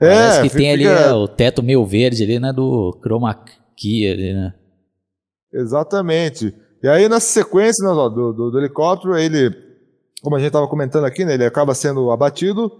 [0.00, 3.34] É, parece que tem ali né, o teto meio verde ali, né, do chroma
[3.76, 4.54] key ali, né?
[5.52, 6.54] Exatamente.
[6.82, 9.66] E aí nessa sequência né, do, do, do helicóptero, ele
[10.22, 12.72] como a gente estava comentando aqui, né, ele acaba sendo abatido,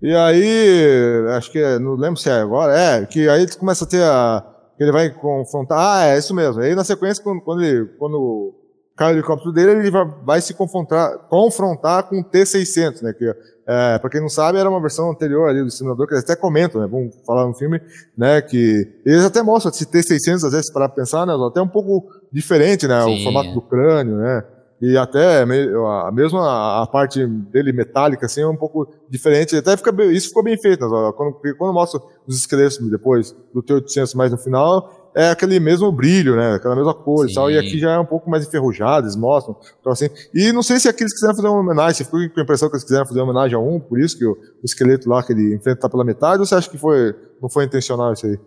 [0.00, 3.88] e aí, acho que, não lembro se é agora, é, que aí ele começa a
[3.88, 4.44] ter a,
[4.76, 8.54] que ele vai confrontar, ah, é isso mesmo, aí na sequência, quando, quando, ele, quando
[8.96, 13.24] cai o helicóptero dele, ele vai, vai se confrontar, confrontar com o T-600, né, que,
[13.66, 16.36] é, para quem não sabe, era uma versão anterior ali do simulador, que eles até
[16.36, 17.80] comentam, né, vamos falar no filme,
[18.16, 22.10] né, que eles até mostram esse T-600, às vezes, para pensar, né, até um pouco
[22.30, 24.44] diferente, né, Sim, o formato do crânio, né,
[24.82, 29.94] e até a mesma a parte dele metálica assim é um pouco diferente até fica
[30.06, 31.12] isso ficou bem feito né?
[31.16, 36.36] quando quando mostra os esqueletos depois do T800 mais no final é aquele mesmo brilho
[36.36, 37.32] né aquela mesma cor Sim.
[37.32, 40.52] e tal e aqui já é um pouco mais enferrujado eles mostram então assim e
[40.52, 42.76] não sei se aqui eles quiseram fazer uma homenagem você ficou com a impressão que
[42.76, 45.32] eles quiseram fazer uma homenagem a um por isso que o, o esqueleto lá que
[45.32, 48.38] ele enfrenta tá pela metade ou você acha que foi não foi intencional isso aí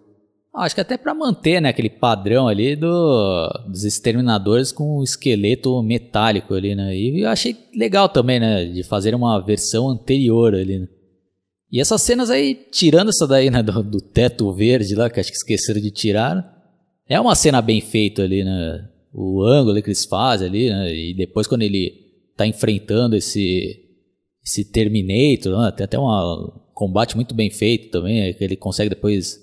[0.58, 5.84] Acho que até para manter né, aquele padrão ali do, dos exterminadores com o esqueleto
[5.84, 6.96] metálico ali, né?
[6.96, 8.64] E eu achei legal também, né?
[8.64, 10.88] De fazer uma versão anterior ali, né?
[11.70, 15.30] E essas cenas aí, tirando essa daí, né, do, do teto verde lá, que acho
[15.30, 16.55] que esqueceram de tirar,
[17.08, 18.90] é uma cena bem feita ali, né?
[19.14, 20.94] O ângulo que eles fazem ali, né?
[20.94, 21.94] E depois quando ele
[22.36, 23.82] tá enfrentando esse
[24.44, 25.72] esse Terminator, né?
[25.72, 29.40] tem até um combate muito bem feito também, é que ele consegue depois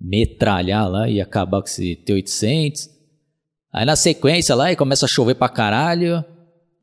[0.00, 2.88] metralhar lá e acabar com esse T-800.
[3.72, 6.24] Aí na sequência lá, e começa a chover pra caralho.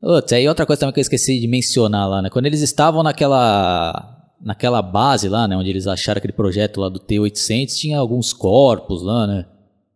[0.00, 2.28] Putz, aí outra coisa também que eu esqueci de mencionar lá, né?
[2.28, 4.10] Quando eles estavam naquela
[4.44, 9.02] naquela base lá, né, onde eles acharam aquele projeto lá do T-800, tinha alguns corpos
[9.02, 9.46] lá, né,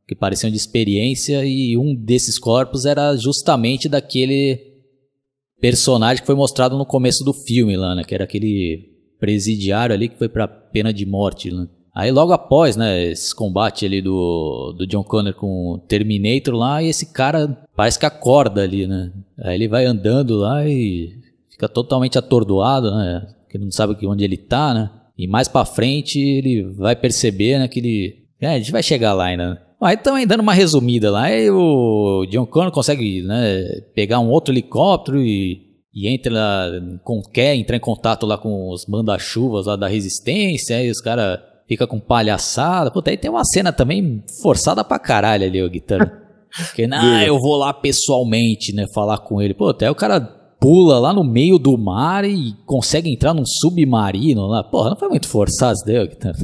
[0.08, 4.58] que pareciam de experiência e um desses corpos era justamente daquele
[5.60, 8.88] personagem que foi mostrado no começo do filme lá, né, que era aquele
[9.20, 11.68] presidiário ali que foi pra pena de morte, né.
[11.94, 16.82] Aí logo após, né, esse combate ali do, do John Connor com o Terminator lá,
[16.82, 19.12] e esse cara parece que acorda ali, né.
[19.42, 21.12] Aí ele vai andando lá e
[21.50, 24.90] fica totalmente atordoado, né, que não sabe onde ele tá, né.
[25.18, 28.24] E mais pra frente ele vai perceber, né, que ele...
[28.40, 29.58] É, a gente vai chegar lá ainda, né.
[29.80, 33.64] Aí também dando uma resumida lá, aí o John Connor consegue né,
[33.94, 38.86] pegar um outro helicóptero e e entra com quer entrar em contato lá com os
[38.86, 42.90] manda-chuvas lá da resistência, aí os caras fica com palhaçada.
[42.90, 46.24] Puta, aí tem uma cena também forçada pra caralho ali, o guitarra.
[46.74, 49.52] Que, ah, eu vou lá pessoalmente, né, falar com ele.
[49.52, 50.18] Pô, até o cara
[50.58, 54.64] pula lá no meio do mar e consegue entrar num submarino lá.
[54.64, 56.38] Porra, não foi muito forçado isso daí, guitarra?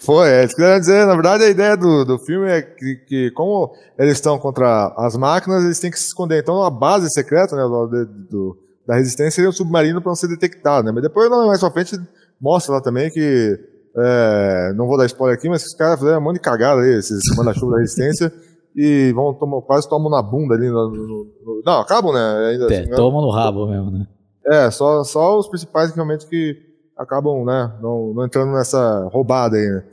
[0.00, 1.06] Foi, é isso que eu ia dizer.
[1.06, 5.16] Na verdade, a ideia do, do filme é que, que, como eles estão contra as
[5.16, 6.40] máquinas, eles têm que se esconder.
[6.40, 10.28] Então, a base secreta né, do, do da resistência seria o submarino para não ser
[10.28, 10.86] detectado.
[10.86, 10.92] Né?
[10.92, 12.00] Mas depois, mais pra frente,
[12.40, 13.60] mostra lá também que
[13.94, 16.94] é, não vou dar spoiler aqui, mas os caras fizeram um monte de cagada aí,
[16.94, 18.32] esses manda-chuva da resistência,
[18.74, 20.68] e vão tomar, quase tomam na bunda ali.
[20.70, 22.50] No, no, no, não, acabam, né?
[22.52, 24.06] Ainda, é, assim, tomam no rabo mesmo, né?
[24.46, 26.56] É, só, só os principais que realmente que
[26.98, 29.84] acabam, né, não, não entrando nessa roubada aí, né?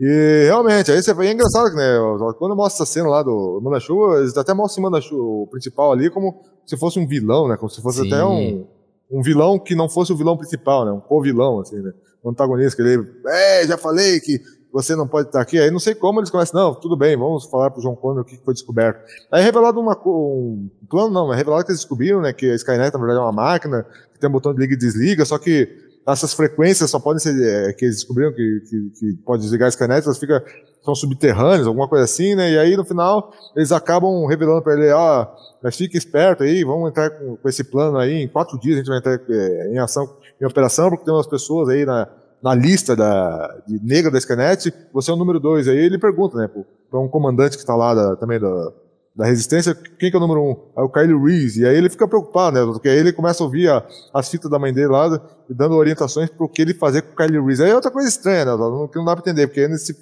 [0.00, 1.98] E realmente, aí você vê, é engraçado que, né,
[2.38, 6.10] quando mostra essa cena lá do Manda-Chuva, eles até mostram o Manda-Chuva, o principal ali,
[6.10, 7.56] como se fosse um vilão, né?
[7.56, 8.08] Como se fosse Sim.
[8.08, 8.66] até um,
[9.10, 10.92] um vilão que não fosse o vilão principal, né?
[10.92, 11.92] Um co-vilão, assim, né?
[12.22, 14.40] o antagonista, que ele, é, já falei que
[14.72, 15.58] você não pode estar aqui.
[15.58, 18.24] Aí não sei como eles começam, não, tudo bem, vamos falar pro João Connor o
[18.24, 19.04] que foi descoberto.
[19.30, 22.54] Aí é revelado uma, um plano, não, é revelado que eles descobriram, né, que a
[22.54, 25.36] Skynet na verdade é uma máquina, que tem um botão de liga e desliga, só
[25.36, 25.68] que
[26.06, 29.68] essas frequências só podem ser, é, que eles descobriram que, que, que pode desligar a
[29.68, 30.40] Skynet, elas ficam,
[30.82, 34.90] são subterrâneas, alguma coisa assim, né, e aí no final eles acabam revelando para ele,
[34.90, 35.26] ó,
[35.62, 38.78] mas fique esperto aí, vamos entrar com, com, esse plano aí, em quatro dias a
[38.78, 40.08] gente vai entrar é, em ação
[40.40, 42.08] em operação, porque tem umas pessoas aí na,
[42.42, 45.68] na lista da, de negra da Skynet, você é o número dois.
[45.68, 46.50] Aí ele pergunta, né,
[46.90, 48.72] para um comandante que está lá da, também da,
[49.14, 50.56] da resistência, quem que é o número um?
[50.76, 51.62] É o Kyle Reese.
[51.62, 54.50] E aí ele fica preocupado, né, porque aí ele começa a ouvir a, as fitas
[54.50, 55.08] da mãe dele lá,
[55.48, 57.62] dando orientações para o que ele fazer com o Kyle Reese.
[57.62, 59.94] Aí é outra coisa estranha, né, não, não dá para entender, porque nesse,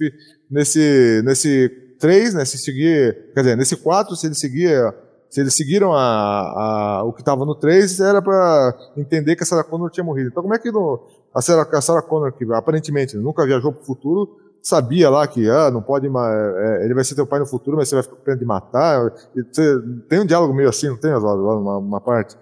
[0.51, 1.69] nesse, nesse
[1.99, 4.95] 3, né, se seguir, quer dizer, nesse 4, se ele seguir
[5.31, 9.47] se eles seguiram a, a, o que estava no 3, era para entender que a
[9.47, 10.29] Sarah Connor tinha morrido.
[10.29, 13.81] Então, como é que no, a, Sarah, a Sarah Connor, que aparentemente nunca viajou para
[13.81, 17.47] o futuro, sabia lá que ah, não pode é, ele vai ser teu pai no
[17.47, 19.13] futuro, mas você vai ficar com pena de matar.
[19.35, 22.37] Você, tem um diálogo meio assim, não tem, Oswaldo, uma, uma parte?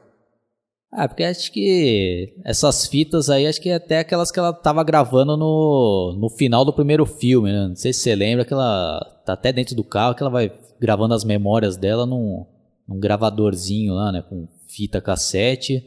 [0.91, 4.83] Ah, porque acho que essas fitas aí, acho que é até aquelas que ela tava
[4.83, 7.69] gravando no, no final do primeiro filme, né?
[7.69, 10.51] Não sei se você lembra que ela tá até dentro do carro, que ela vai
[10.81, 12.47] gravando as memórias dela num,
[12.89, 15.85] num gravadorzinho lá, né, com fita cassete.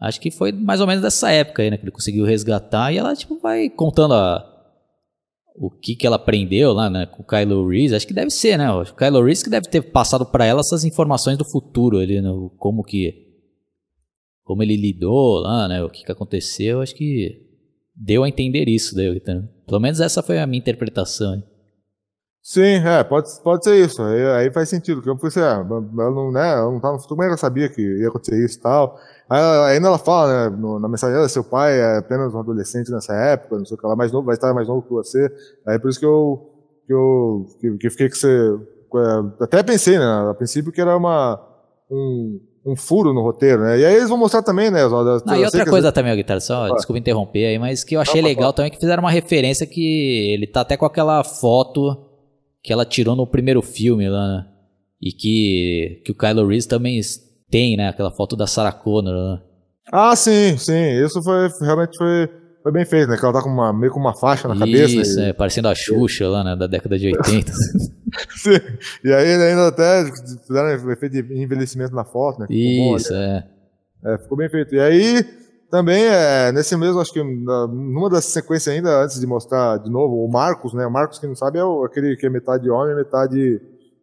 [0.00, 2.98] Acho que foi mais ou menos dessa época aí, né, que ele conseguiu resgatar e
[2.98, 4.55] ela tipo vai contando a,
[5.58, 7.94] o que que ela aprendeu lá, né, com o Kylo Reese.
[7.94, 8.70] Acho que deve ser, né?
[8.70, 12.30] O Kylo Reese que deve ter passado para ela essas informações do futuro ali, né,
[12.58, 13.24] como que
[14.44, 16.80] como ele lidou lá, né, o que que aconteceu.
[16.80, 17.42] Acho que
[17.94, 21.42] deu a entender isso, daí, pelo menos essa foi a minha interpretação.
[22.46, 24.00] Sim, é, pode, pode ser isso.
[24.00, 25.02] Aí, aí faz sentido.
[25.02, 27.68] Que eu pensei, ah, ela não, né, ela não tá no futuro, mas ela sabia
[27.68, 28.96] que ia acontecer isso e tal.
[29.28, 29.42] Aí,
[29.74, 33.12] ainda ela fala, né, no, na mensagem dela, seu pai é apenas um adolescente nessa
[33.14, 35.28] época, não sei o que, ela é mais novo, vai estar mais novo que você.
[35.66, 36.48] Aí por isso que eu,
[36.86, 38.56] que eu, que, que fiquei que você,
[39.40, 41.44] até pensei, né, a princípio que era uma,
[41.90, 43.80] um, um furo no roteiro, né?
[43.80, 44.86] E aí eles vão mostrar também, né?
[44.86, 44.92] Os,
[45.24, 46.74] não, e outra coisa também, ó, Guitarra, só, ah.
[46.76, 50.32] desculpa interromper aí, mas que eu achei não, legal também que fizeram uma referência que
[50.32, 52.05] ele tá até com aquela foto
[52.66, 54.46] que ela tirou no primeiro filme lá, né?
[55.00, 57.00] E que, que o Kylo Reese também
[57.48, 57.88] tem, né?
[57.88, 59.42] Aquela foto da Sarah Connor, né?
[59.92, 61.04] Ah, sim, sim.
[61.04, 62.28] Isso foi realmente foi,
[62.64, 63.16] foi bem feito, né?
[63.16, 65.00] Que ela tá com uma, meio com uma faixa na Isso, cabeça.
[65.00, 66.56] Isso, é, parecendo a Xuxa lá, né?
[66.56, 67.52] Da década de 80.
[68.34, 68.50] sim.
[69.04, 70.04] E aí ainda até
[70.44, 72.46] fizeram efeito de envelhecimento na foto, né?
[72.48, 73.46] Ficou Isso, bom, é.
[74.06, 74.18] é.
[74.18, 74.74] Ficou bem feito.
[74.74, 75.24] E aí
[75.70, 80.24] também, é, nesse mesmo, acho que numa das sequências ainda, antes de mostrar de novo,
[80.24, 80.86] o Marcos, né?
[80.86, 83.60] O Marcos, quem não sabe, é o, aquele que é metade homem metade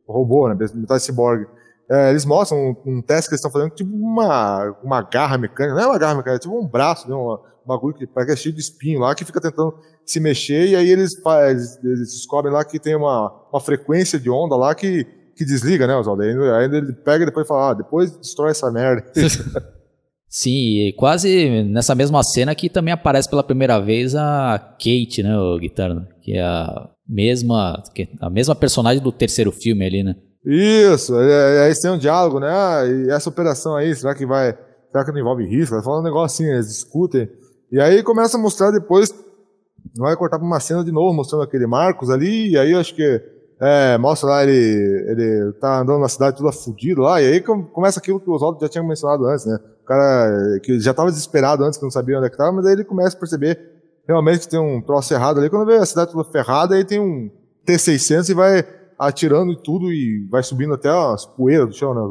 [0.08, 0.56] robô, né?
[0.74, 1.48] Metade ciborgue.
[1.90, 5.76] É, eles mostram um, um, teste que eles estão fazendo, tipo uma, uma garra mecânica,
[5.76, 7.16] não é uma garra mecânica, é tipo um braço, né?
[7.16, 9.74] um bagulho que parece que é cheio de espinho lá, que fica tentando
[10.06, 11.14] se mexer, e aí eles,
[11.50, 15.88] eles, eles descobrem lá que tem uma, uma frequência de onda lá que, que desliga,
[15.88, 16.24] né, Oswaldo?
[16.24, 19.06] Aí, aí ele pega e depois fala, ah, depois destrói essa merda.
[20.36, 25.60] Sim, quase nessa mesma cena que também aparece pela primeira vez a Kate, né, o
[25.60, 27.84] guitarra, que é a mesma,
[28.20, 30.16] a mesma personagem do terceiro filme ali, né?
[30.44, 32.48] Isso, é, é, aí tem um diálogo, né?
[32.50, 34.58] Ah, e essa operação aí, será que vai.
[34.92, 35.76] Será que não envolve risco?
[35.76, 37.30] Vai falar um negócio assim, eles discutem.
[37.72, 39.14] E aí começa a mostrar depois.
[39.96, 43.22] Vai cortar pra uma cena de novo, mostrando aquele Marcos ali, e aí acho que.
[43.60, 48.00] É, mostra lá ele, ele tá andando na cidade toda fudido lá, e aí começa
[48.00, 49.58] aquilo que o Oswaldo já tinha mencionado antes, né?
[49.82, 52.66] O cara que já estava desesperado antes, que não sabia onde é que tava, mas
[52.66, 53.60] aí ele começa a perceber
[54.08, 55.50] realmente que tem um troço errado ali.
[55.50, 57.30] Quando vê a cidade toda ferrada, aí tem um
[57.66, 58.66] T-600 e vai
[58.98, 62.02] atirando e tudo e vai subindo até as poeiras do chão, né?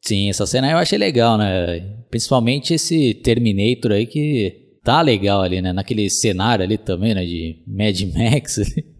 [0.00, 1.80] Sim, essa cena eu achei legal, né?
[2.10, 5.72] Principalmente esse Terminator aí que tá legal ali, né?
[5.72, 7.24] Naquele cenário ali também, né?
[7.24, 8.58] De Mad Max,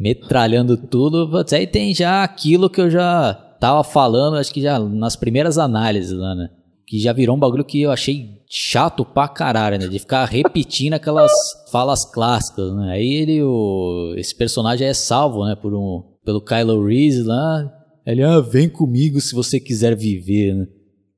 [0.00, 1.30] metralhando tudo.
[1.52, 6.18] Aí tem já aquilo que eu já tava falando, acho que já nas primeiras análises
[6.18, 6.48] lá, né?
[6.90, 9.86] que já virou um bagulho que eu achei chato pra caralho, né?
[9.86, 11.30] De ficar repetindo aquelas
[11.70, 12.94] falas clássicas, né?
[12.94, 15.54] Aí ele, o, esse personagem é salvo, né?
[15.54, 17.72] Por um, pelo Kylo Reese lá.
[18.04, 20.66] Ele, ah, vem comigo se você quiser viver, né?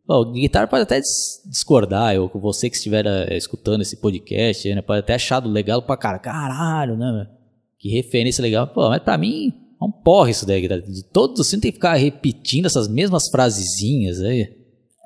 [0.06, 1.00] Bom, o Guitar pode até
[1.48, 4.82] discordar, eu, você que estiver uh, escutando esse podcast, né?
[4.82, 6.18] Pode até achar legal pra cara.
[6.18, 7.26] Caralho, né?
[7.82, 8.68] Que referência legal.
[8.68, 11.94] Pô, mas pra mim, é um porra isso daí, De todos assim tem que ficar
[11.94, 14.62] repetindo essas mesmas frasezinhas aí.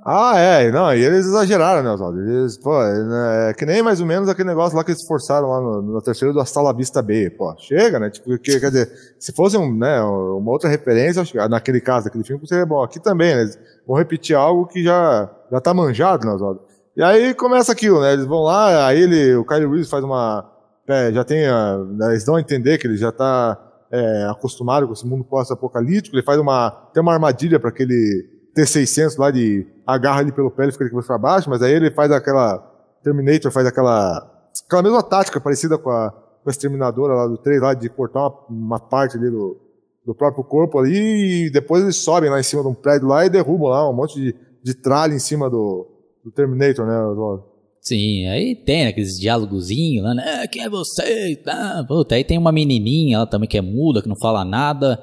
[0.08, 2.20] Ah, é, não, e eles exageraram, né, Oswaldo?
[2.20, 5.48] Eles, pô, é, é, que nem mais ou menos aquele negócio lá que eles forçaram
[5.48, 8.88] lá no, no terceiro do Hasta Vista B, pô, chega, né, tipo, que, quer dizer,
[9.18, 13.34] se fosse um, né, uma outra referência, naquele caso, daquele filme, seria bom, aqui também,
[13.34, 16.60] né, eles vão repetir algo que já, já tá manjado, né, Oswaldo?
[16.96, 20.48] E aí começa aquilo, né, eles vão lá, aí ele, o Kyle Reese faz uma,
[20.88, 23.58] é, já tem, a, né, eles dão a entender que ele já tá
[23.90, 29.18] é, acostumado com esse mundo pós-apocalíptico, ele faz uma, tem uma armadilha para aquele T600
[29.18, 31.90] lá de agarra ele pelo pé e fica de cabeça para baixo, mas aí ele
[31.90, 32.72] faz aquela
[33.02, 34.32] Terminator faz aquela
[34.66, 38.20] aquela mesma tática parecida com a, com a exterminadora lá do 3 lá de cortar
[38.20, 39.56] uma, uma parte ali do,
[40.04, 43.24] do próprio corpo ali e depois eles sobem lá em cima de um prédio lá
[43.26, 45.86] e derrubam lá um monte de, de tralha em cima do,
[46.24, 47.55] do Terminator, né, Oswaldo?
[47.86, 50.24] Sim, aí tem aqueles diálogozinhos lá, né?
[50.42, 51.40] Ah, quem é você?
[51.46, 55.00] Ah, puta, aí tem uma menininha lá também que é muda, que não fala nada.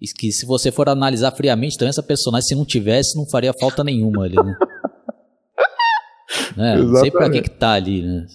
[0.00, 3.52] E que se você for analisar friamente, também essa personagem, se não tivesse, não faria
[3.52, 4.56] falta nenhuma ali, né?
[6.56, 6.76] né?
[6.78, 8.26] Não sei pra que que tá ali, né?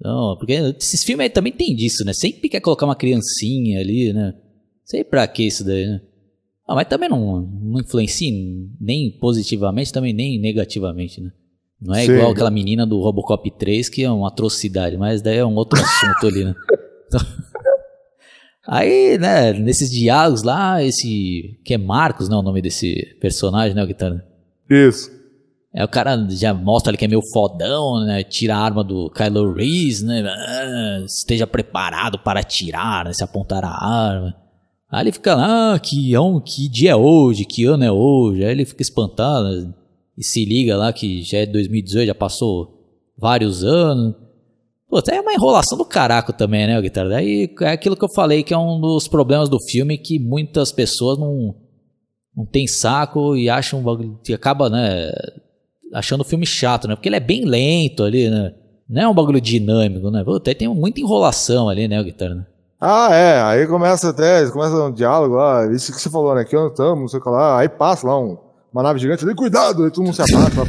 [0.00, 2.12] Não, porque esses filmes aí também tem disso, né?
[2.12, 4.32] Sempre quer colocar uma criancinha ali, né?
[4.84, 6.00] Sei pra que isso daí, né?
[6.68, 8.30] Ah, mas também não, não influencia
[8.80, 11.32] nem positivamente, também nem negativamente, né?
[11.80, 12.12] Não é Sim.
[12.12, 15.78] igual aquela menina do Robocop 3, que é uma atrocidade, mas daí é um outro
[15.80, 16.54] assunto ali, né?
[17.06, 17.20] Então,
[18.66, 21.60] Aí, né, nesses diálogos lá, esse.
[21.64, 22.36] Que é Marcos, né?
[22.36, 24.24] O nome desse personagem, né, o guitarra?
[24.70, 25.10] Isso.
[25.72, 28.22] É, o cara já mostra ali que é meio fodão, né?
[28.22, 30.22] Tira a arma do Kylo Reese, né?
[30.26, 33.12] Ah, esteja preparado para atirar, né?
[33.12, 34.34] Se apontar a arma.
[34.90, 36.12] Aí ele fica lá, ah, que,
[36.46, 37.44] que dia é hoje?
[37.44, 38.44] Que ano é hoje?
[38.44, 39.74] Aí ele fica espantado né,
[40.16, 42.74] e se liga lá que já é 2018, já passou
[43.18, 44.14] vários anos.
[44.88, 47.08] Pô, é uma enrolação do caraco também, né, Guitarra?
[47.10, 50.70] Daí é aquilo que eu falei que é um dos problemas do filme que muitas
[50.70, 51.54] pessoas não,
[52.36, 53.82] não tem saco e acham
[54.22, 55.10] que acaba, né,
[55.92, 56.94] achando o filme chato, né?
[56.94, 58.54] Porque ele é bem lento ali, né?
[58.88, 60.22] Não é um bagulho dinâmico, né?
[60.22, 62.46] Puta, tem muita enrolação ali, né, Guitarra?
[62.80, 66.54] Ah, é, aí começa até, começa um diálogo lá, isso que você falou, né, que
[66.54, 68.36] onde estamos, não sei o que lá, aí passa lá um,
[68.74, 70.64] uma nave gigante ali, cuidado, aí todo mundo se abaixa lá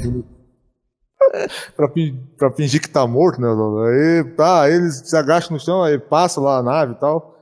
[1.75, 1.89] pra,
[2.37, 3.47] pra fingir que tá morto, né?
[3.47, 7.33] Aí, tá, eles se agacham no chão, aí passa lá a nave e tal.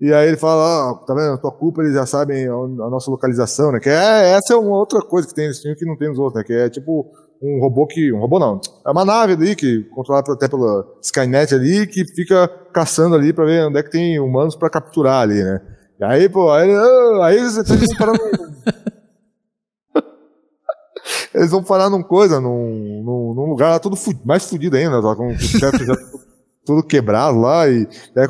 [0.00, 2.90] E aí ele fala, ah, tá vendo, a tua culpa, eles já sabem a, a,
[2.90, 3.80] nossa localização, né?
[3.80, 6.18] Que é, essa é uma outra coisa que tem nesse filme que não tem nos
[6.18, 6.44] outros, né?
[6.44, 10.32] Que é tipo um robô que, um robô não, é uma nave ali que, controlada
[10.32, 14.56] até pela Skynet ali, que fica caçando ali pra ver onde é que tem humanos
[14.56, 15.60] pra capturar ali, né?
[16.00, 18.20] E aí, pô, aí, ah, aí eles estão parando
[21.34, 25.14] eles vão parar num coisa, num, num, num lugar lá tudo mais fudido ainda, tá?
[25.14, 25.94] com o teto já
[26.64, 27.66] tudo quebrado lá.
[27.66, 28.26] E aí,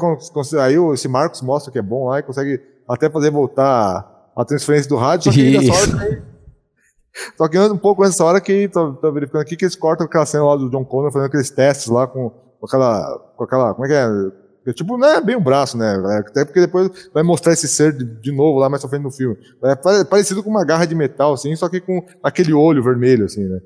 [0.61, 4.89] aí esse Marcos mostra que é bom lá e consegue até fazer voltar a transferência
[4.89, 6.23] do rádio, só que hora tem,
[7.37, 10.25] Só que um pouco nessa hora que tô, tô, verificando aqui que eles cortam aquela
[10.25, 13.19] cena lá do John Connor fazendo aqueles testes lá com, com aquela.
[13.37, 13.75] com aquela.
[13.75, 14.07] Como é que é?
[14.73, 15.95] Tipo, não é bem um braço, né?
[16.19, 19.11] Até porque depois vai mostrar esse ser de, de novo lá mais pra frente no
[19.11, 19.37] filme.
[19.63, 23.45] É parecido com uma garra de metal, assim, só que com aquele olho vermelho, assim,
[23.45, 23.61] né?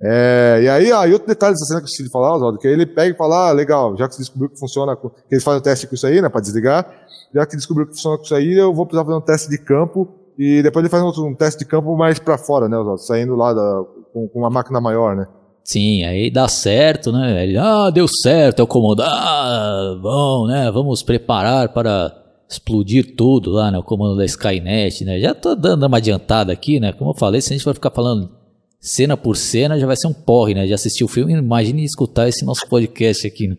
[0.00, 2.58] É, e aí, ah, e outro detalhe dessa cena que eu esqueci de falar, Oswaldo,
[2.58, 5.10] que aí ele pega e fala, ah, legal, já que você descobriu que funciona, que
[5.28, 6.86] eles fazem o teste com isso aí, né, pra desligar,
[7.34, 9.58] já que descobriu que funciona com isso aí, eu vou precisar fazer um teste de
[9.58, 13.02] campo, e depois ele faz um, um teste de campo mais pra fora, né, Oswaldo,
[13.02, 15.26] saindo lá da, com, com, uma máquina maior, né.
[15.68, 20.70] Sim, aí dá certo, né, ele, ah, deu certo, é o comando, ah, bom, né,
[20.70, 22.10] vamos preparar para
[22.48, 26.80] explodir tudo lá, né, o comando da Skynet, né, já tô dando uma adiantada aqui,
[26.80, 28.38] né, como eu falei, se a gente for ficar falando
[28.80, 30.66] cena por cena, já vai ser um porre, né?
[30.66, 33.56] De assistir o filme, imagine escutar esse nosso podcast aqui, né?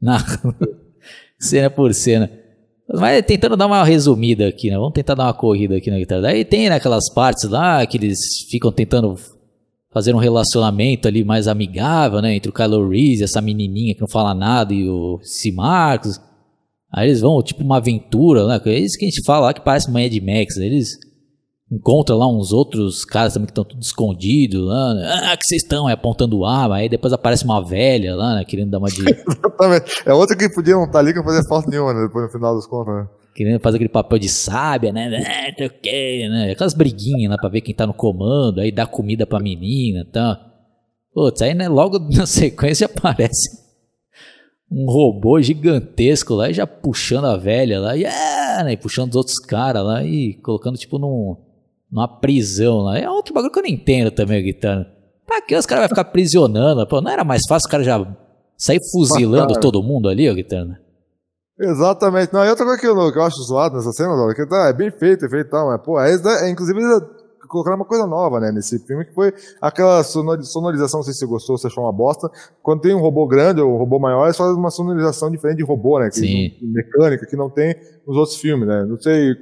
[0.00, 0.24] Na...
[1.38, 2.30] cena por cena.
[2.92, 4.76] Mas tentando dar uma resumida aqui, né?
[4.76, 6.22] Vamos tentar dar uma corrida aqui na guitarra.
[6.22, 8.18] Daí tem né, aquelas partes lá que eles
[8.48, 9.16] ficam tentando
[9.92, 12.34] fazer um relacionamento ali mais amigável, né?
[12.34, 15.52] Entre o Kylo Reese essa menininha que não fala nada e o C.
[15.52, 16.20] Marcos.
[16.92, 18.60] Aí eles vão, tipo, uma aventura, né?
[18.64, 20.56] É isso que a gente fala lá que parece Mad Max.
[20.56, 20.66] Né?
[20.66, 20.98] Eles
[21.70, 25.30] encontra lá uns outros caras também que estão tudo escondidos lá, né?
[25.30, 28.70] ah, que vocês estão, é apontando arma, aí depois aparece uma velha lá, né, querendo
[28.70, 29.02] dar uma de...
[29.06, 32.02] Exatamente, é outra que podia não estar tá ali que não fazia falta nenhuma, né,
[32.02, 33.06] depois no final dos contos, né.
[33.34, 35.08] Querendo fazer aquele papel de sábia, né,
[35.60, 39.38] ok, né, aquelas briguinhas lá pra ver quem tá no comando, aí dá comida pra
[39.38, 40.34] menina e tá.
[40.34, 40.50] tal.
[41.14, 43.60] Putz, aí né, logo na sequência aparece
[44.70, 49.16] um robô gigantesco lá e já puxando a velha lá, e, é, né, puxando os
[49.16, 51.36] outros caras lá e colocando tipo num
[51.90, 52.98] numa prisão lá.
[52.98, 54.86] É outro bagulho que eu não entendo também, Guitarra.
[55.26, 56.86] Pra que os caras vão ficar prisionando?
[56.86, 58.16] Pô, não era mais fácil o cara já
[58.56, 60.80] sair fuzilando todo mundo ali, Guitarra?
[61.60, 62.32] Exatamente.
[62.32, 64.72] Não, e outra coisa que eu, que eu acho zoado nessa cena, que tá, é
[64.72, 66.80] bem feito, é feito e tal, mas, pô, é, é, inclusive
[67.50, 71.26] colocaram uma coisa nova, né, nesse filme, que foi aquela sonorização, não sei se você
[71.26, 72.30] gostou, se achou uma bosta.
[72.62, 75.64] Quando tem um robô grande ou um robô maior, eles fazem uma sonorização diferente de
[75.64, 76.08] robô, né?
[76.10, 76.20] Que,
[76.62, 77.74] mecânica, que não tem
[78.06, 78.84] nos outros filmes, né?
[78.84, 79.34] Não sei.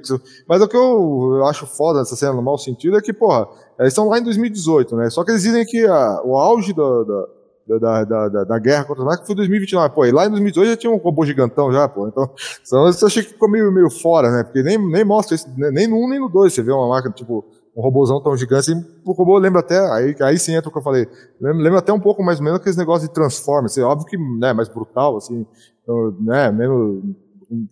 [0.47, 3.47] Mas o que eu acho foda nessa cena, no mau sentido, é que, porra,
[3.79, 5.09] eles estão lá em 2018, né?
[5.11, 7.27] Só que eles dizem que a, o auge da, da,
[7.77, 9.93] da, da, da, guerra contra os máquinas foi 2029.
[9.93, 12.07] Pô, e lá em 2018 já tinha um robô gigantão já, pô.
[12.07, 12.29] Então,
[12.65, 14.43] então eu achei que ficou meio, meio fora, né?
[14.43, 15.69] Porque nem, nem mostra isso, né?
[15.71, 18.71] nem no 1 nem no 2 você vê uma máquina, tipo, um robôzão tão gigante.
[18.71, 21.07] Assim, o robô lembra até, aí, aí sim entra o que eu falei,
[21.39, 24.17] lembra, lembra até um pouco mais ou menos aqueles negócios de Transformers, assim, óbvio que
[24.17, 25.45] né, mais brutal, assim,
[25.83, 27.03] então, né, menos,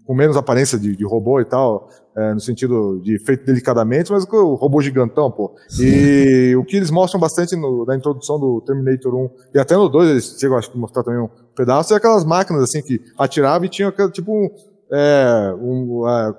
[0.05, 4.25] com menos aparência de, de robô e tal, é, no sentido de feito delicadamente, mas
[4.25, 5.55] o robô gigantão, pô.
[5.79, 9.87] E o que eles mostram bastante no, na introdução do Terminator 1, e até no
[9.87, 13.65] 2 eles chegam, acho que mostrar também um pedaço, é aquelas máquinas, assim, que atiravam
[13.65, 14.49] e tinham tipo um,
[14.91, 16.29] é, um, a,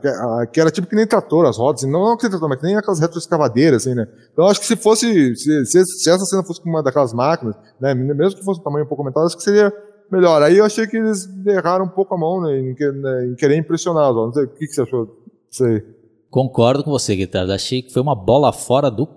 [0.40, 2.66] a, que era tipo que nem trator, as rodas, não, não que trator, mas que
[2.66, 4.08] nem aquelas retroescavadeiras, assim, né?
[4.32, 7.54] Então acho que se fosse, se, se, se, essa cena fosse com uma daquelas máquinas,
[7.80, 9.72] né, mesmo que fosse um tamanho um pouco aumentado, acho que seria
[10.10, 10.42] melhor.
[10.42, 13.56] Aí eu achei que eles erraram um pouco a mão, né, em, né, em querer
[13.56, 15.17] impressionar, não sei, o que, que você achou
[15.64, 15.82] aí?
[16.30, 19.08] Concordo com você, Guitarra, achei que foi uma bola fora do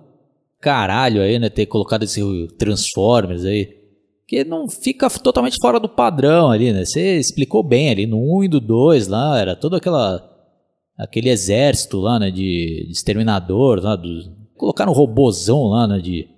[0.60, 2.20] caralho aí, né, ter colocado esse
[2.56, 3.76] Transformers aí,
[4.26, 6.84] que não fica totalmente fora do padrão ali, né?
[6.84, 10.28] Você explicou bem ali no 1 e do 2 lá, era todo aquela
[10.96, 14.08] aquele exército lá, né, de, de exterminador, lá do,
[14.56, 16.28] colocaram um robozão lá, né, de,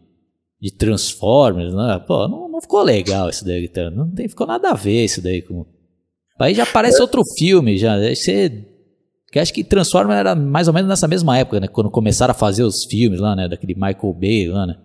[0.60, 2.02] de Transformers, né?
[2.06, 5.22] Pô, não, não ficou legal isso daí, então, não tem, ficou nada a ver isso
[5.22, 5.66] daí com
[6.40, 8.73] Aí já parece outro filme já, você
[9.34, 12.34] que acho que Transformers era mais ou menos nessa mesma época, né, quando começaram a
[12.34, 14.76] fazer os filmes lá, né, daquele Michael Bay lá, né?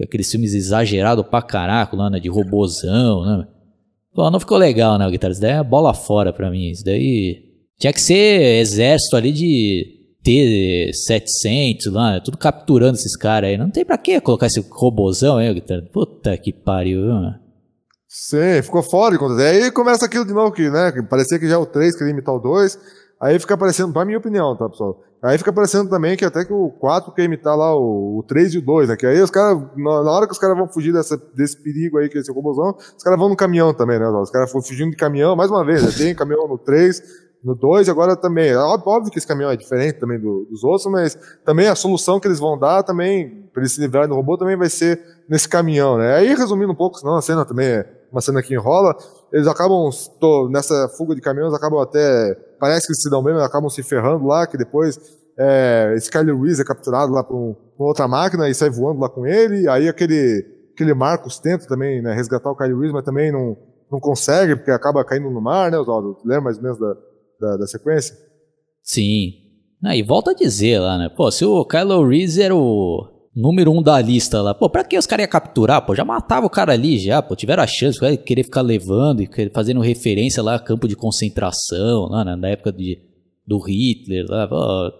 [0.00, 2.20] aqueles filmes exagerados pra caraco lá, né?
[2.20, 3.48] De robozão, né?
[4.14, 5.32] Pô, não ficou legal, né, Guitarra?
[5.32, 6.70] Isso daí é bola fora pra mim.
[6.70, 7.42] Isso daí.
[7.76, 9.84] Tinha que ser exército ali de
[10.22, 12.20] T-700 lá, né?
[12.24, 13.58] tudo capturando esses caras aí.
[13.58, 15.82] Não tem pra que colocar esse robozão aí, Guitarra?
[15.92, 17.34] Puta que pariu, mano?
[18.08, 19.42] Sim, ficou fora de conta.
[19.42, 20.92] Aí começa aquilo de novo que, né?
[21.10, 22.78] Parecia que já é o 3 queria imitar o 2.
[23.20, 25.00] Aí fica aparecendo, pra minha opinião, tá, pessoal?
[25.20, 28.54] Aí fica parecendo também que até que o 4 quer imitar lá o, o 3
[28.54, 28.96] e o 2, né?
[28.96, 32.08] Que aí os caras, na, hora que os caras vão fugir dessa, desse perigo aí,
[32.08, 34.08] que é esse robôzão, os caras vão no caminhão também, né?
[34.08, 35.90] Os caras foram fugindo de caminhão, mais uma vez, né?
[35.90, 37.02] Tem caminhão no 3,
[37.42, 38.50] no 2 agora também.
[38.50, 42.20] É óbvio que esse caminhão é diferente também do, dos outros, mas também a solução
[42.20, 45.48] que eles vão dar também, para eles se livrarem do robô, também vai ser nesse
[45.48, 46.14] caminhão, né?
[46.14, 48.96] Aí, resumindo um pouco, senão a cena também é uma cena que enrola,
[49.32, 53.42] eles acabam, tô, nessa fuga de caminhões, acabam até, parece que se dão bem, mas
[53.42, 54.98] acabam se ferrando lá, que depois
[55.38, 59.08] é, Skyler Reese é capturado lá por, um, por, outra máquina e sai voando lá
[59.08, 59.68] com ele.
[59.68, 60.44] Aí aquele,
[60.74, 63.56] aquele Marcos tenta também né, resgatar o Kylie Reese, mas também não,
[63.90, 66.18] não consegue, porque acaba caindo no mar, né, Oswaldo?
[66.24, 66.94] Lembra mais ou menos da,
[67.40, 68.16] da, da sequência?
[68.82, 69.32] Sim.
[69.84, 71.08] Ah, e volta a dizer lá, né?
[71.08, 74.52] Pô, se o Kylo Reese era o número um da lista lá.
[74.52, 75.86] Pô, pra que os caras iam capturar?
[75.86, 77.36] Pô, já matava o cara ali já, pô.
[77.36, 82.08] Tiveram a chance, de querer ficar levando e fazendo referência lá a campo de concentração,
[82.10, 82.98] lá né, na época de,
[83.46, 84.26] do Hitler.
[84.28, 84.92] Lá, pô,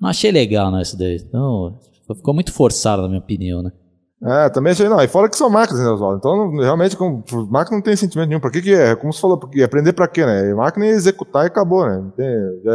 [0.00, 1.16] não achei legal, né, isso daí.
[1.16, 1.78] Então,
[2.14, 3.72] ficou muito forçado, na minha opinião, né.
[4.20, 5.00] É, também achei, não.
[5.00, 6.18] E fora que são máquinas, né, Oswaldo?
[6.18, 8.40] Então, realmente, como, máquina não tem sentimento nenhum.
[8.40, 8.96] Pra que que é?
[8.96, 10.52] Como você falou, porque aprender pra quê, né?
[10.54, 12.10] Máquina é executar e acabou, né?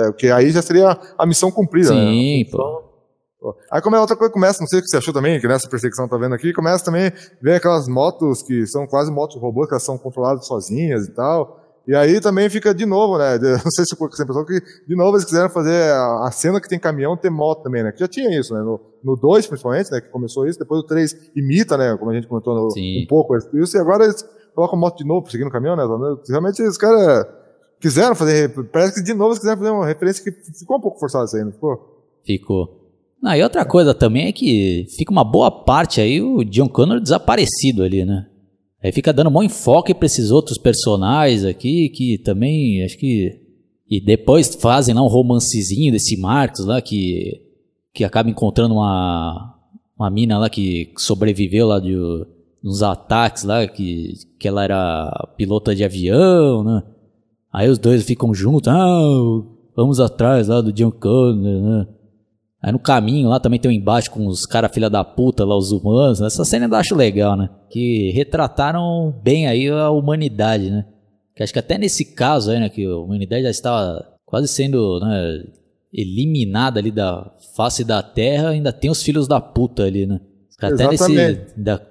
[0.07, 2.11] Porque aí já seria a missão cumprida, Sim, né?
[2.11, 2.92] Sim, pô.
[3.71, 5.69] Aí como é outra coisa começa, não sei o que você achou também, que nessa
[5.69, 9.67] perseguição tá vendo aqui, começa também a ver aquelas motos que são quase motos robôs,
[9.67, 11.63] que elas são controladas sozinhas e tal.
[11.85, 13.37] E aí também fica de novo, né?
[13.39, 16.79] Não sei se você pensou que de novo eles quiseram fazer a, cena que tem
[16.79, 17.91] caminhão ter moto também, né?
[17.91, 18.61] Que já tinha isso, né?
[19.03, 19.99] No 2, principalmente, né?
[19.99, 21.95] Que começou isso, depois o 3 imita, né?
[21.97, 24.25] Como a gente comentou no, um pouco isso, e agora eles
[24.55, 25.83] colocam moto de novo seguindo o caminhão, né?
[26.29, 27.25] Realmente os caras
[27.81, 30.99] quiseram fazer, parece que de novo eles quiseram fazer uma referência que ficou um pouco
[30.99, 32.01] forçada isso aí, não ficou?
[32.25, 32.82] Ficou.
[33.24, 36.99] Ah, e outra coisa também é que fica uma boa parte aí o John Connor
[36.99, 38.28] desaparecido ali, né?
[38.84, 43.41] Aí fica dando um bom enfoque para esses outros personagens aqui, que também acho que.
[43.89, 47.41] E depois fazem lá um romancezinho desse Marcos lá, que,
[47.93, 49.55] que acaba encontrando uma,
[49.97, 51.95] uma mina lá que sobreviveu lá de
[52.61, 56.84] uns ataques lá, que, que ela era pilota de avião, né?
[57.53, 58.99] Aí os dois ficam juntos, ah,
[59.76, 61.88] vamos atrás lá do John Connor, né?
[62.64, 65.53] Aí no caminho lá também tem um embate com os caras filha da puta lá,
[65.57, 66.22] os humanos.
[66.22, 67.49] Essa cena eu acho legal, né?
[67.70, 70.86] Que retrataram bem aí a humanidade, né?
[71.36, 72.70] Que acho que até nesse caso aí, né?
[72.70, 75.43] Que a humanidade já estava quase sendo né,
[75.91, 80.22] eliminada ali da face da terra, ainda tem os filhos da puta ali, né?
[80.57, 81.20] Até nesse...
[81.57, 81.86] Ainda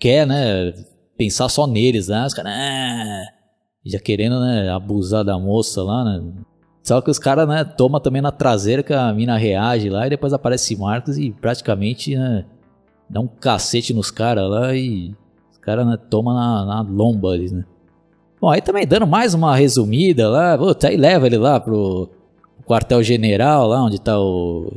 [0.00, 0.72] quer, né?
[1.18, 2.24] Pensar só neles, né?
[2.24, 2.50] Os caras...
[2.50, 3.24] Ah,
[3.84, 4.70] já querendo, né?
[4.70, 6.32] Abusar da moça lá, né?
[6.84, 10.10] Só que os caras, né, toma também na traseira que a mina reage lá e
[10.10, 12.44] depois aparece Marcos e praticamente, né,
[13.08, 15.14] dá um cacete nos caras lá e
[15.50, 17.64] os caras, né, toma na, na lomba né.
[18.38, 22.10] Bom, aí também dando mais uma resumida lá, puta, aí leva ele lá pro
[22.66, 24.70] quartel-general lá onde tá o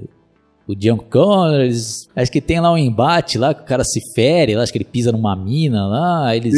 [0.66, 4.54] o John Connors, acho que tem lá um embate lá que o cara se fere,
[4.54, 6.54] lá, acho que ele pisa numa mina lá, eles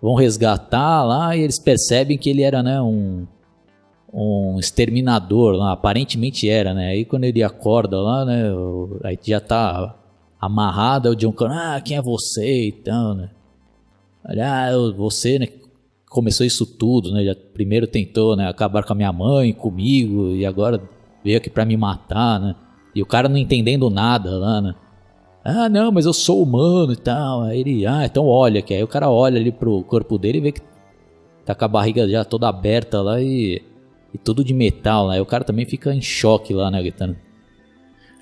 [0.00, 3.26] vão resgatar lá e eles percebem que ele era, né, um
[4.14, 6.90] um exterminador lá, aparentemente era, né?
[6.90, 8.44] Aí quando ele acorda lá, né?
[9.02, 9.96] Aí já tá
[10.40, 13.30] amarrado, o John Connor, ah, quem é você então, né?
[14.24, 15.48] Ah, você, né?
[16.08, 17.24] Começou isso tudo, né?
[17.24, 18.48] Já primeiro tentou, né?
[18.48, 20.80] Acabar com a minha mãe, comigo, e agora
[21.24, 22.54] veio aqui pra me matar, né?
[22.94, 24.74] E o cara não entendendo nada lá, né?
[25.44, 27.42] Ah, não, mas eu sou humano e tal.
[27.42, 30.40] Aí ele, ah, então olha que aí o cara olha ali pro corpo dele e
[30.40, 30.60] vê que
[31.44, 33.60] tá com a barriga já toda aberta lá e
[34.14, 35.16] e tudo de metal, né?
[35.16, 37.16] Aí o cara também fica em choque lá, né, gritando.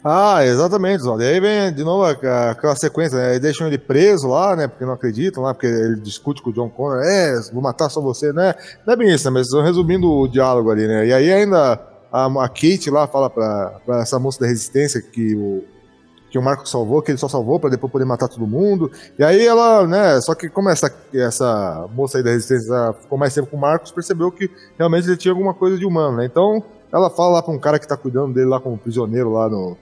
[0.05, 1.16] Ah, exatamente, Zó.
[1.20, 3.30] E aí vem de novo aquela sequência, né?
[3.32, 4.66] Aí deixam ele preso lá, né?
[4.66, 8.01] Porque não acreditam lá, porque ele discute com o John Connor, é, vou matar só
[8.01, 8.55] você, né?
[8.84, 9.30] Não é bem isso, né?
[9.30, 11.07] Mas estão resumindo o diálogo ali, né?
[11.07, 11.80] E aí ainda
[12.11, 15.62] a, a Kate lá fala pra, pra essa moça da resistência que o,
[16.33, 18.91] que o Marco salvou, que ele só salvou para depois poder matar todo mundo.
[19.18, 23.35] E aí ela, né, só que como essa, essa moça aí da resistência ficou mais
[23.35, 26.24] tempo com o Marcos, percebeu que realmente ele tinha alguma coisa de humano, né?
[26.24, 29.47] Então ela fala lá pra um cara que tá cuidando dele lá como prisioneiro lá
[29.47, 29.76] no.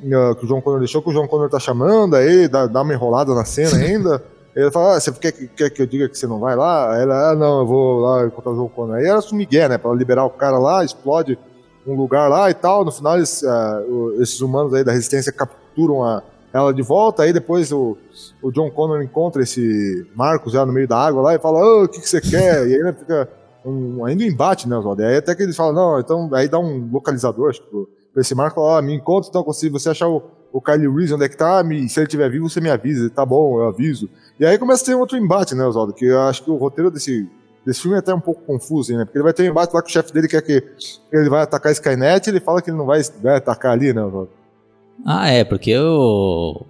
[0.00, 2.94] Que o João Connor deixou, que o João Connor tá chamando, aí dá, dá uma
[2.94, 4.24] enrolada na cena ainda.
[4.54, 6.94] Ele fala, ah, você quer, quer que eu diga que você não vai lá?
[6.94, 8.96] Aí ela, ah, não, eu vou lá encontrar o João Connor.
[8.96, 11.38] Aí ela sumigué, né, pra liberar o cara lá, explode
[11.86, 12.84] um lugar lá e tal.
[12.84, 15.32] No final, eles, uh, esses humanos aí da resistência
[15.76, 16.22] capturam a,
[16.52, 17.22] ela de volta.
[17.22, 17.96] Aí depois o,
[18.42, 21.84] o John Connor encontra esse Marcos já no meio da água lá e fala: oh,
[21.84, 22.66] O que, que você quer?
[22.66, 23.28] E aí fica
[23.64, 25.02] um, ainda um embate, né, Oswaldo?
[25.02, 27.68] Aí até que eles falam: Não, então aí dá um localizador, acho que
[28.12, 30.22] pra esse Marco: Ó, oh, me encontra então, se você achar o,
[30.52, 33.10] o Kyle Reese onde é que tá, me, se ele estiver vivo, você me avisa.
[33.10, 34.08] Tá bom, eu aviso.
[34.40, 35.92] E aí começa a ter outro embate, né, Oswaldo?
[35.92, 37.28] Que eu acho que o roteiro desse
[37.66, 39.04] esse filme é até um pouco confuso, né?
[39.04, 40.62] Porque ele vai ter um embate lá que o chefe dele quer que
[41.12, 44.02] ele vai atacar a Skynet ele fala que ele não vai, vai atacar ali, né?
[45.04, 46.64] Ah, é, porque o,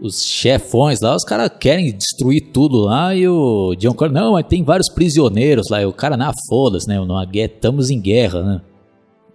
[0.00, 4.46] os chefões lá, os caras querem destruir tudo lá e o John Connor, não, mas
[4.46, 5.82] tem vários prisioneiros lá.
[5.82, 6.98] E o cara, na foda-se, né?
[6.98, 8.60] Numa estamos em guerra, né?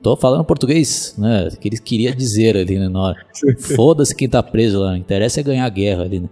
[0.02, 1.50] Tô falando português, né?
[1.60, 2.90] Que ele queria dizer ali, né?
[3.76, 6.30] Foda-se quem tá preso lá, interessa é ganhar a guerra ali, né?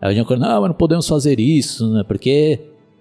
[0.00, 2.04] Aí o John Connor, não, mas não podemos fazer isso, né?
[2.06, 2.60] Porque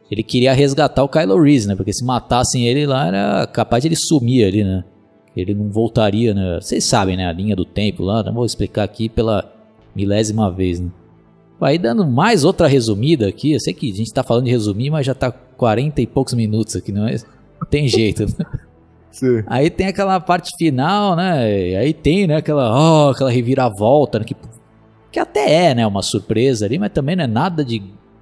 [0.10, 1.76] ele queria resgatar o Kylo Reese, né?
[1.76, 4.84] Porque se matassem ele lá, era capaz de ele sumir ali, né?
[5.40, 6.60] Ele não voltaria, né?
[6.60, 7.28] Vocês sabem, né?
[7.28, 9.54] A linha do tempo lá, não vou explicar aqui pela
[9.96, 10.90] milésima vez, né?
[11.60, 14.92] Aí dando mais outra resumida aqui, eu sei que a gente tá falando de resumir,
[14.92, 17.16] mas já tá 40 e poucos minutos aqui, não é?
[17.60, 18.46] Não tem jeito, né?
[19.10, 19.44] Sim.
[19.48, 21.40] Aí tem aquela parte final, né?
[21.78, 24.26] Aí tem, né, aquela, oh, aquela reviravolta, né?
[24.26, 24.36] Que
[25.12, 27.82] Que até é, né, uma surpresa ali, mas também não é nada de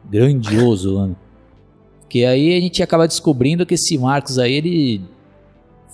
[0.10, 1.16] grandioso, né?
[2.08, 5.02] Que aí a gente acaba descobrindo que esse Marcos aí, ele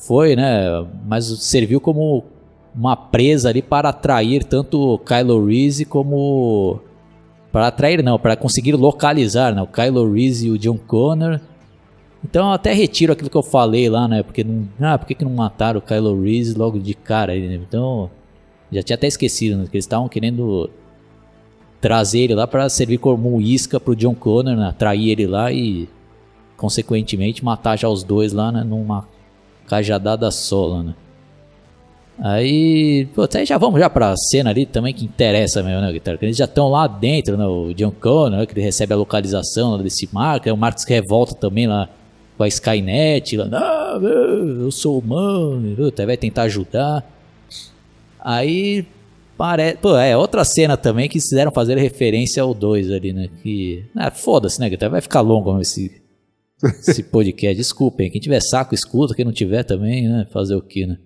[0.01, 2.23] foi, né, mas serviu como
[2.75, 6.79] uma presa ali para atrair tanto Kylo Reese como
[7.51, 11.39] para atrair não, para conseguir localizar, né, o Kylo Reese e o John Connor.
[12.23, 15.13] Então eu até retiro aquilo que eu falei lá, né, porque não, ah, por que,
[15.13, 17.55] que não mataram o Kylo Reese logo de cara, né?
[17.55, 18.09] Então,
[18.71, 20.67] já tinha até esquecido, né, que eles estavam querendo
[21.79, 25.87] trazer ele lá para servir como isca pro John Connor, né, atrair ele lá e
[26.57, 29.05] consequentemente matar já os dois lá, né, numa
[29.71, 30.95] cajadada só lá, né.
[32.19, 36.19] Aí, pô, até já vamos já pra cena ali também que interessa mesmo, né, Guitarra?
[36.21, 37.45] Eles já estão lá dentro, né?
[37.45, 41.33] O John Connor, né, que ele recebe a localização desse Marco, aí o Marcos revolta
[41.33, 41.89] também lá
[42.37, 47.03] com a Skynet, lá, não, eu sou humano, até vai tentar ajudar.
[48.19, 48.85] Aí,
[49.37, 53.85] parece, pô, é outra cena também que fizeram fazer referência ao 2 ali, né, que,
[53.95, 54.91] ah, foda-se, né, Guitarra?
[54.91, 56.00] Vai ficar longo esse,
[56.63, 60.85] esse podcast, desculpem, quem tiver saco escuta, quem não tiver também, né, fazer o que,
[60.85, 60.97] né?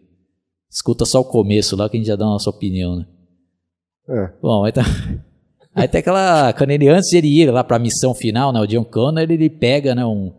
[0.69, 3.05] Escuta só o começo lá que a gente já dá a nossa opinião, né?
[4.09, 4.33] É.
[4.41, 4.83] Bom, aí tá.
[5.73, 6.53] Aí tem aquela.
[6.53, 8.61] Quando ele, antes de ele ir lá pra missão final, né?
[8.61, 10.05] O John Connor, ele, ele pega, né?
[10.05, 10.31] Um,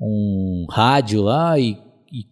[0.00, 1.76] um rádio lá e,
[2.12, 2.24] e,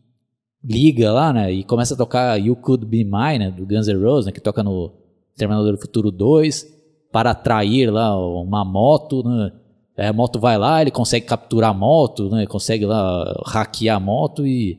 [0.63, 1.53] liga lá, né?
[1.53, 3.51] E começa a tocar You Could Be Mine, né?
[3.51, 4.33] Do Guns N' Roses, né?
[4.33, 4.93] Que toca no
[5.37, 6.65] Terminador do Futuro 2,
[7.11, 9.51] para atrair lá uma moto, né?
[9.97, 12.47] Aí a moto vai lá, ele consegue capturar a moto, né?
[12.47, 14.79] Consegue lá hackear a moto e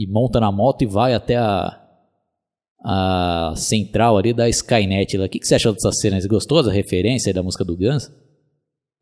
[0.00, 1.78] e monta na moto e vai até a,
[2.82, 5.18] a central ali da Skynet.
[5.18, 6.18] O que, que você achou dessa cena?
[6.18, 8.10] Você gostou da referência da música do Guns?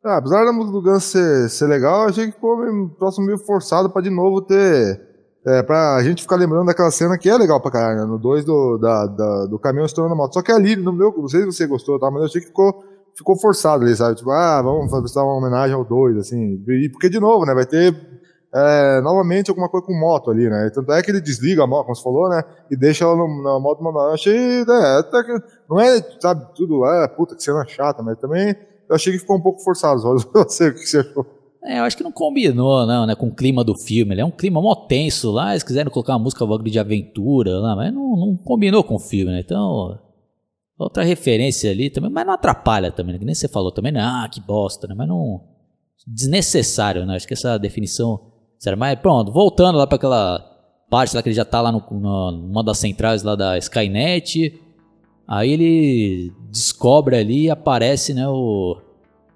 [0.05, 3.27] Ah, apesar da música do Guns ser, ser legal, eu achei que ficou meio, próximo
[3.27, 5.07] meio forçado pra de novo ter.
[5.47, 8.05] É, pra gente ficar lembrando daquela cena que é legal pra caralho, né?
[8.05, 10.35] No 2 do, da, da, do caminhão estourando a moto.
[10.35, 12.11] Só que ali, no meu, não sei se você gostou, tá?
[12.11, 12.83] Mas eu achei que ficou,
[13.19, 14.17] ficou forçado ali, sabe?
[14.17, 16.63] Tipo, ah, vamos fazer uma homenagem ao 2, assim.
[16.69, 17.53] E porque, de novo, né?
[17.53, 17.95] Vai ter
[18.55, 20.71] é, novamente alguma coisa com moto ali, né?
[20.73, 22.43] Tanto é que ele desliga a moto, como você falou, né?
[22.71, 24.09] E deixa ela na moto manual.
[24.09, 24.99] Eu achei, né?
[25.01, 28.55] Até que, não é, sabe, tudo, é, puta, que cena chata, mas também
[28.89, 30.01] eu achei que ficou um pouco forçado.
[30.01, 31.27] Você, o que você achou?
[31.65, 34.15] É, eu acho que não combinou, não, né, com o clima do filme.
[34.15, 37.59] Ele é um clima mó tenso lá, eles quiseram colocar uma música bagulho de aventura
[37.59, 39.41] lá, mas não, não combinou com o filme, né?
[39.41, 39.99] Então,
[40.79, 43.19] outra referência ali também, mas não atrapalha também, né?
[43.19, 44.01] Que nem você falou também, né?
[44.01, 44.95] Ah, que bosta, né?
[44.97, 45.43] Mas não.
[46.07, 47.17] Desnecessário, né?
[47.17, 48.29] Acho que essa definição
[48.77, 50.39] mas pronto, voltando lá para aquela
[50.91, 54.61] parte lá que ele já tá lá no, no, numa das centrais lá da Skynet.
[55.27, 58.79] Aí ele descobre ali e aparece, né, o,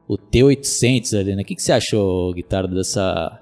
[0.08, 1.42] o T-800 ali, né?
[1.42, 3.38] O que, que você achou, Guitarra, dessa,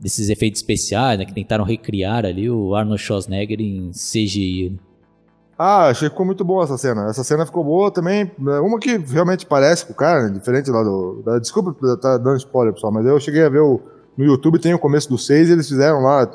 [0.00, 1.24] desses efeitos especiais, né?
[1.26, 4.78] Que tentaram recriar ali o Arnold Schwarzenegger em CGI, né?
[5.64, 7.08] Ah, achei que ficou muito boa essa cena.
[7.08, 8.28] Essa cena ficou boa também.
[8.36, 11.22] Né, uma que realmente parece com o cara, né, diferente lá do.
[11.24, 13.80] Da, desculpa tá dando spoiler, pessoal, mas eu cheguei a ver o,
[14.18, 16.28] no YouTube tem o começo do 6 e eles fizeram lá,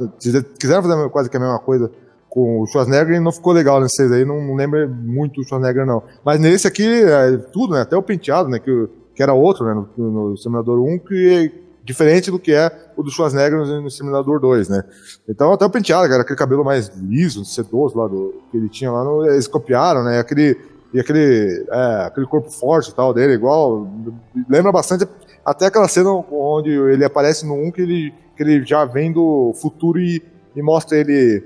[0.57, 1.91] quiseram fazer quase que a mesma coisa
[2.29, 5.45] com o Schwarzenegger e não ficou legal nesse 6 aí, não, não lembro muito do
[5.45, 6.03] Schwarzenegger não.
[6.23, 9.85] Mas nesse aqui, é, tudo, né, até o penteado, né, que, que era outro, né,
[9.97, 14.39] no, no Simulador 1, que é diferente do que é o do Schwarzenegger no, Simulador
[14.41, 14.83] 2, né.
[15.27, 18.91] Então até o penteado, cara, aquele cabelo mais liso, sedoso lá, do, que ele tinha
[18.91, 20.57] lá, no, eles copiaram, né, aquele
[20.93, 23.87] e aquele, é, aquele corpo forte e tal dele, igual,
[24.49, 25.07] lembra bastante
[25.45, 29.53] até aquela cena onde ele aparece no 1 que ele, que ele já vem do
[29.61, 30.21] futuro e,
[30.55, 31.43] e mostra ele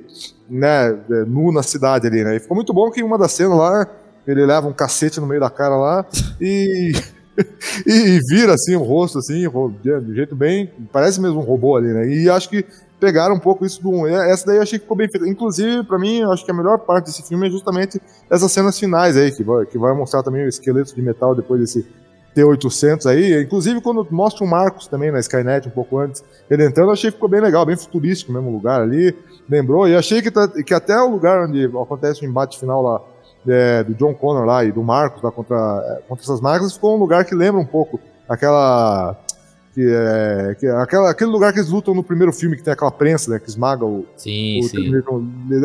[0.49, 2.35] né, é, nu na cidade ali, né?
[2.35, 3.87] E ficou muito bom que uma das cenas lá,
[4.27, 6.05] ele leva um cacete no meio da cara lá
[6.39, 6.93] e,
[7.85, 9.47] e, vira assim o rosto, assim,
[9.81, 10.71] de jeito bem.
[10.91, 12.07] Parece mesmo um robô ali, né?
[12.07, 12.65] E acho que
[12.99, 14.07] pegaram um pouco isso do 1.
[14.07, 15.27] Essa daí eu achei que ficou bem feita.
[15.27, 18.79] Inclusive, para mim, eu acho que a melhor parte desse filme é justamente essas cenas
[18.79, 21.85] finais aí, que vai, que vai mostrar também o esqueleto de metal depois desse
[22.35, 26.87] T800 aí, inclusive quando mostra o Marcos também na Skynet um pouco antes, ele entrando,
[26.87, 29.15] eu achei que ficou bem legal, bem futurístico mesmo o lugar ali,
[29.49, 33.01] lembrou, e achei que, tá, que até o lugar onde acontece o embate final lá,
[33.47, 36.95] é, do John Connor lá e do Marcos lá contra, é, contra essas máquinas, ficou
[36.95, 39.17] um lugar que lembra um pouco aquela
[39.73, 42.73] que é, que é aquela, aquele lugar que eles lutam no primeiro filme, que tem
[42.73, 43.39] aquela prensa, né?
[43.39, 44.05] Que esmaga o.
[44.17, 44.91] Sim, o sim.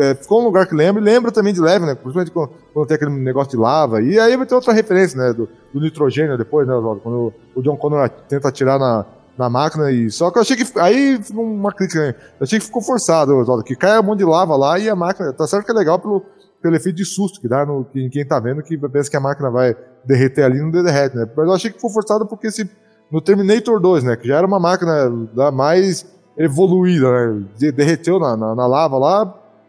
[0.01, 1.93] É, ficou um lugar que lembra, e lembra também de leve, né?
[1.93, 4.01] Principalmente quando, quando, tem aquele negócio de lava.
[4.01, 5.33] E aí vai ter outra referência, né?
[5.33, 7.01] Do, do nitrogênio depois, né, Oswaldo?
[7.01, 9.05] Quando o, o John Connor tenta atirar na,
[9.37, 10.09] na máquina e.
[10.09, 10.79] Só que eu achei que.
[10.79, 12.15] Aí uma crítica, né?
[12.39, 14.95] Eu achei que ficou forçado, Oswaldo, que cai um monte de lava lá e a
[14.95, 15.33] máquina.
[15.33, 16.25] Tá certo que é legal pelo,
[16.61, 19.21] pelo efeito de susto que dá no, em quem tá vendo, que pensa que a
[19.21, 21.27] máquina vai derreter ali não derrete, né?
[21.35, 22.69] Mas eu achei que ficou forçado porque esse
[23.11, 24.15] no Terminator 2, né?
[24.15, 26.05] Que já era uma máquina da mais
[26.37, 27.43] evoluída, né?
[27.57, 29.25] De, derreteu na, na, na, lava lá,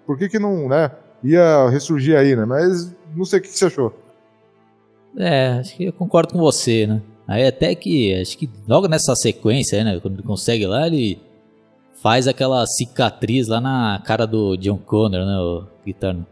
[0.07, 0.91] por que que não, né?
[1.23, 2.45] Ia ressurgir aí, né?
[2.45, 3.93] Mas não sei o que, que você achou.
[5.17, 7.03] É, acho que eu concordo com você, né?
[7.27, 11.21] Aí até que, acho que logo nessa sequência, né, quando ele consegue lá, ele
[12.01, 16.27] faz aquela cicatriz lá na cara do John Connor, né, o Guitarno.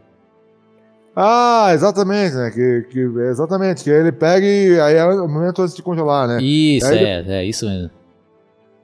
[1.19, 2.51] Ah, exatamente, né?
[2.51, 6.39] Que, que, exatamente, que ele pega e aí é o momento antes de congelar, né?
[6.39, 7.89] Isso, é, é, isso mesmo.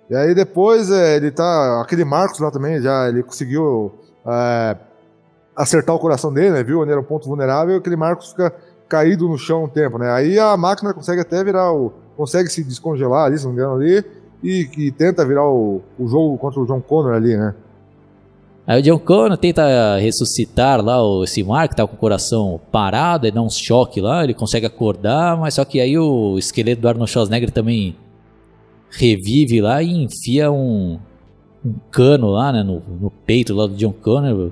[0.09, 1.79] E aí depois é, ele tá.
[1.79, 3.93] Aquele Marcos lá também, já ele conseguiu
[4.25, 4.75] é,
[5.55, 6.63] acertar o coração dele, né?
[6.63, 8.51] Viu onde era o ponto vulnerável, aquele Marcos fica
[8.89, 10.09] caído no chão um tempo, né?
[10.09, 11.93] Aí a máquina consegue até virar o.
[12.17, 14.03] consegue se descongelar ali, se não me engano, ali,
[14.41, 17.53] e, e tenta virar o, o jogo contra o John Connor ali, né?
[18.65, 22.61] Aí o John Connor tenta ressuscitar lá o, esse Mark, que tá com o coração
[22.71, 26.81] parado, ele dá um choque lá, ele consegue acordar, mas só que aí o esqueleto
[26.81, 27.95] do Arnold Schwarzenegger também
[28.89, 30.97] revive lá e enfia um,
[31.65, 34.51] um cano lá, né, no, no, peito lá do John Connor,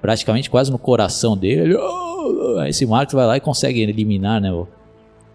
[0.00, 1.62] praticamente quase no coração dele.
[1.62, 2.56] Ele, oh!
[2.60, 4.50] Aí esse Mark vai lá e consegue eliminar, né,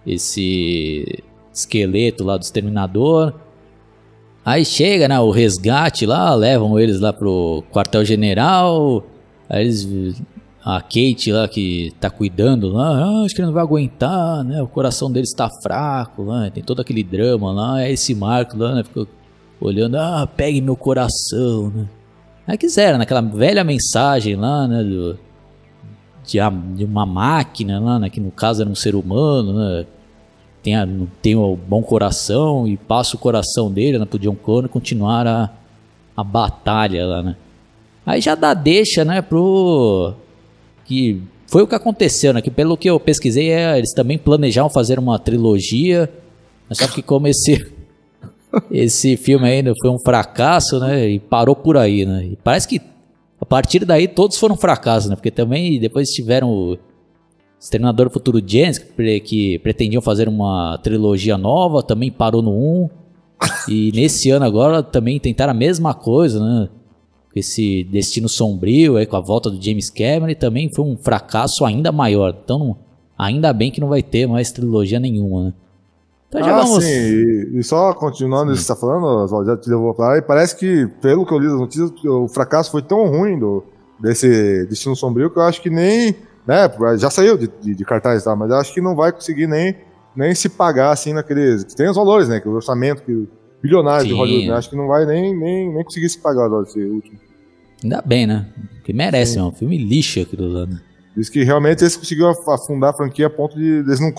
[0.05, 1.23] esse
[1.53, 3.33] esqueleto lá do Exterminador.
[4.45, 9.03] Aí chega, né, o resgate lá, levam eles lá pro quartel-general.
[9.49, 10.21] Aí eles
[10.65, 14.63] a Kate lá que tá cuidando lá, ah, acho que ele não vai aguentar, né?
[14.63, 16.49] O coração dele está fraco, né?
[16.51, 18.83] Tem todo aquele drama lá, é esse Marco lá, né?
[18.83, 19.07] Ficou
[19.61, 21.87] olhando, ah, pegue meu coração, né?
[22.47, 24.83] Aí quiseram, naquela velha mensagem lá, né?
[24.83, 25.19] Do,
[26.25, 26.39] de,
[26.75, 28.09] de uma máquina lá, né?
[28.09, 29.85] Que no caso era um ser humano, né?
[30.65, 30.87] Tem, a,
[31.21, 35.51] tem o bom coração e passa o coração dele né, pro John Connor continuar a,
[36.17, 37.35] a batalha lá, né?
[38.03, 40.13] Aí já dá deixa, né, pro...
[40.85, 42.41] Que foi o que aconteceu, né?
[42.41, 46.11] Que pelo que eu pesquisei, é, eles também planejavam fazer uma trilogia,
[46.67, 47.71] mas só que como esse...
[48.71, 51.07] esse filme ainda foi um fracasso, né?
[51.07, 52.25] E parou por aí, né?
[52.25, 52.81] E parece que
[53.39, 55.15] a partir daí todos foram fracassos, né?
[55.15, 56.75] Porque também depois tiveram
[57.95, 58.85] Do Futuro Genesis,
[59.23, 62.89] que, pretendiam fazer uma trilogia nova, também parou no 1.
[63.67, 66.69] e nesse ano agora também tentaram a mesma coisa, né?
[67.35, 71.65] Esse Destino Sombrio, aí, com a volta do James Cameron, e também foi um fracasso
[71.65, 72.33] ainda maior.
[72.43, 72.77] Então,
[73.17, 75.53] ainda bem que não vai ter mais trilogia nenhuma, né?
[76.29, 76.83] Então já ah, vamos...
[76.83, 80.17] sim, e, e só continuando isso que você está falando, já te levou pra lá,
[80.17, 83.63] e parece que, pelo que eu li das notícias, o fracasso foi tão ruim do,
[83.99, 86.15] desse Destino Sombrio que eu acho que nem
[86.47, 86.69] né?
[86.97, 88.35] Já saiu de, de, de cartaz, tá?
[88.35, 89.75] Mas acho que não vai conseguir nem,
[90.15, 91.63] nem se pagar assim naqueles.
[91.73, 92.39] Tem os valores, né?
[92.39, 93.27] Que o orçamento que
[93.61, 94.09] bilionário Sim.
[94.09, 94.53] de Hollywood, né?
[94.55, 97.19] Acho que não vai nem, nem, nem conseguir se pagar esse último.
[97.83, 98.47] Ainda bem, né?
[98.83, 100.79] Que merece, é um filme lixo aquilo lá, né?
[101.15, 104.11] Diz que realmente eles conseguiram afundar a franquia a ponto de eles não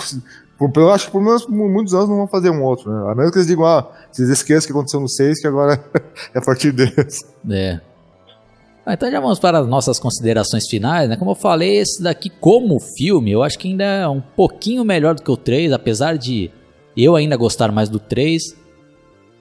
[0.59, 3.13] por, eu acho que por menos muitos anos não vão fazer um outro, né?
[3.13, 5.75] A menos que eles digam, ah, vocês esqueçam o que aconteceu no 6, que agora
[6.35, 7.27] é a partir deles.
[7.51, 7.81] É.
[8.87, 11.17] Ah, então já vamos para as nossas considerações finais, né?
[11.17, 15.17] Como eu falei, esse daqui como filme, eu acho que ainda é um pouquinho melhor
[15.17, 16.53] do que o 3, apesar de
[16.97, 18.57] eu ainda gostar mais do 3.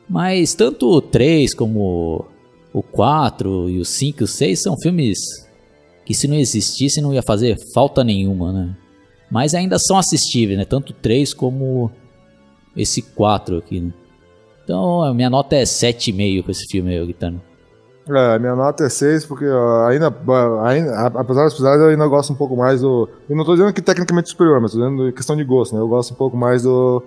[0.09, 2.25] Mas tanto o 3 como
[2.73, 5.47] o 4 e o 5 e o 6 são filmes
[6.03, 8.75] que se não existissem não ia fazer falta nenhuma, né?
[9.29, 10.65] Mas ainda são assistíveis, né?
[10.65, 11.91] Tanto o 3 como
[12.75, 13.93] esse 4 aqui, né?
[14.63, 17.54] Então a minha nota é 7,5 para esse filme aí, Guitarra.
[18.07, 19.45] É, minha nota é 6, porque
[19.87, 20.13] ainda,
[20.63, 23.09] ainda, apesar das pesadas, eu ainda gosto um pouco mais do.
[23.27, 25.81] Eu não estou dizendo que tecnicamente superior, mas estou dizendo questão de gosto, né?
[25.81, 27.01] Eu gosto um pouco mais do,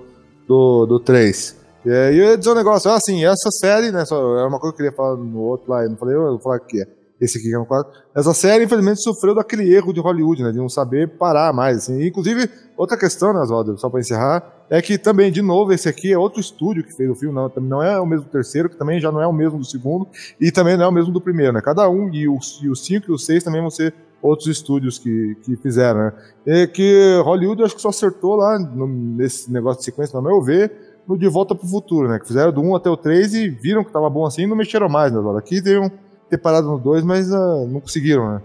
[0.46, 1.57] do, do 3.
[1.86, 4.05] E eu ia dizer um negócio, assim, essa série, né?
[4.05, 6.30] Só, é uma coisa que eu queria falar no outro lá, eu não falei, eu
[6.30, 6.86] vou falar que é.
[7.20, 7.90] Esse aqui que é um quadro.
[8.14, 10.53] Essa série, infelizmente, sofreu daquele erro de Hollywood, né?
[10.53, 12.07] De não saber parar mais, assim.
[12.07, 16.12] Inclusive, outra questão, né, Oswaldo, só para encerrar, é que também, de novo, esse aqui
[16.12, 18.77] é outro estúdio que fez o filme, não, não é o mesmo do terceiro, que
[18.77, 20.07] também já não é o mesmo do segundo,
[20.41, 21.61] e também não é o mesmo do primeiro, né?
[21.61, 25.57] Cada um, e o 5 e o 6 também vão ser outros estúdios que, que
[25.57, 26.12] fizeram, né?
[26.47, 30.43] E que Hollywood, acho que só acertou lá no, nesse negócio de sequência, no meu
[30.43, 30.71] ver,
[31.07, 32.19] no De Volta pro Futuro, né?
[32.19, 34.57] Que fizeram do 1 até o 3 e viram que tava bom assim e não
[34.57, 35.21] mexeram mais, né?
[35.39, 35.91] Aqui um
[36.29, 38.43] ter parado no 2, mas uh, não conseguiram, né?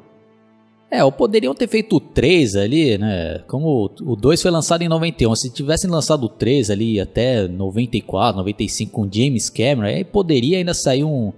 [0.93, 3.39] É, ou poderiam ter feito o 3 ali, né?
[3.47, 5.33] Como o 2 foi lançado em 91.
[5.35, 10.71] Se tivessem lançado o 3 ali até 94, 95 com James Cameron, aí poderia ainda
[10.71, 11.33] sair um,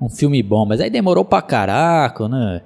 [0.00, 0.64] um filme bom.
[0.64, 2.62] Mas aí demorou pra caraca, né?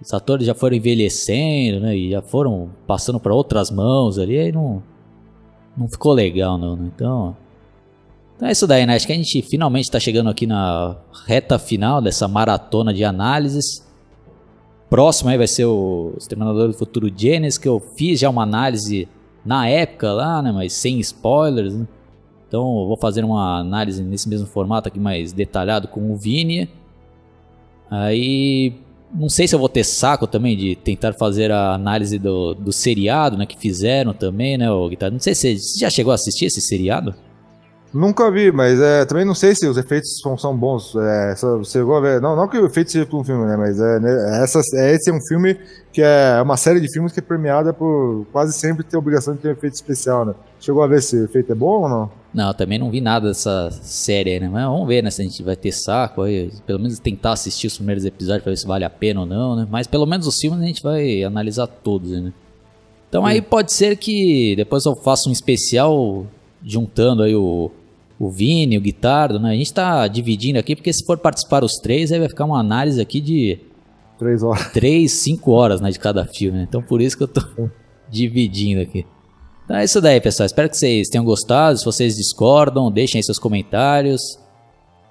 [0.00, 1.96] Os atores já foram envelhecendo, né?
[1.96, 4.80] E já foram passando para outras mãos ali, aí não,
[5.76, 6.76] não ficou legal, não.
[6.76, 6.92] Né?
[6.94, 7.36] Então,
[8.36, 8.94] então é isso daí, né?
[8.94, 10.96] Acho que a gente finalmente está chegando aqui na
[11.26, 13.89] reta final dessa maratona de análises.
[14.90, 19.06] Próximo aí vai ser o Exterminador do Futuro Genesis, que eu fiz já uma análise
[19.46, 20.50] na época lá, né?
[20.50, 21.86] Mas sem spoilers, né?
[22.48, 26.68] Então vou fazer uma análise nesse mesmo formato aqui mais detalhado com o Vini.
[27.88, 28.74] Aí
[29.14, 32.72] não sei se eu vou ter saco também de tentar fazer a análise do, do
[32.72, 33.46] seriado, né?
[33.46, 35.12] Que fizeram também, né, o Guitarra?
[35.12, 37.14] Não sei se você já chegou a assistir esse seriado?
[37.92, 40.94] Nunca vi, mas é, também não sei se os efeitos são, são bons.
[40.94, 42.20] É, você chegou a ver.
[42.20, 43.56] Não, não que o efeito seja um filme, né?
[43.56, 45.58] Mas é, né, essa, é, esse é um filme
[45.92, 49.34] que é uma série de filmes que é premiada por quase sempre ter a obrigação
[49.34, 50.34] de ter um efeito especial, né?
[50.60, 52.10] Chegou a ver se o efeito é bom ou não?
[52.32, 54.48] Não, também não vi nada dessa série, né?
[54.48, 55.10] Mas vamos ver, né?
[55.10, 56.52] Se a gente vai ter saco aí.
[56.64, 59.56] Pelo menos tentar assistir os primeiros episódios pra ver se vale a pena ou não,
[59.56, 59.66] né?
[59.68, 62.32] Mas pelo menos os filmes a gente vai analisar todos, né?
[63.08, 63.30] Então Sim.
[63.30, 66.24] aí pode ser que depois eu faça um especial
[66.64, 67.70] juntando aí o
[68.20, 69.52] o Vini, o Guitardo, né?
[69.52, 72.60] A gente tá dividindo aqui, porque se for participar os três, aí vai ficar uma
[72.60, 73.58] análise aqui de...
[74.18, 74.70] Três horas.
[74.72, 76.66] Três, cinco horas, né, de cada filme, né?
[76.68, 77.40] Então por isso que eu tô
[78.10, 79.06] dividindo aqui.
[79.64, 80.44] Então é isso daí, pessoal.
[80.44, 81.78] Espero que vocês tenham gostado.
[81.78, 84.38] Se vocês discordam, deixem aí seus comentários.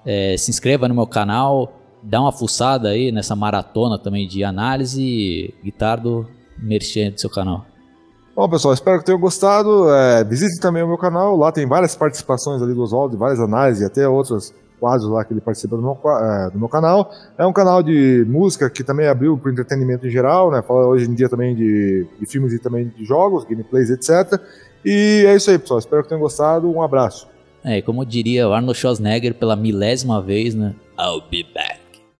[0.06, 1.80] É, se inscreva no meu canal.
[2.04, 5.52] Dá uma fuçada aí nessa maratona também de análise.
[5.64, 7.66] Guitardo, merchan do seu canal.
[8.34, 9.90] Bom, pessoal, espero que tenham gostado.
[9.90, 13.82] É, visite também o meu canal, lá tem várias participações ali do Oswaldo, várias análises
[13.82, 17.12] e até outros quadros lá que ele participa do meu, é, do meu canal.
[17.36, 20.62] É um canal de música que também abriu para o entretenimento em geral, né?
[20.62, 24.40] Fala hoje em dia também de, de filmes e também de jogos, gameplays, etc.
[24.84, 25.78] E é isso aí, pessoal.
[25.78, 26.70] Espero que tenham gostado.
[26.70, 27.28] Um abraço.
[27.62, 30.74] É, como diria Arnold Schwarzenegger pela milésima vez, né?
[30.98, 31.79] I'll be back.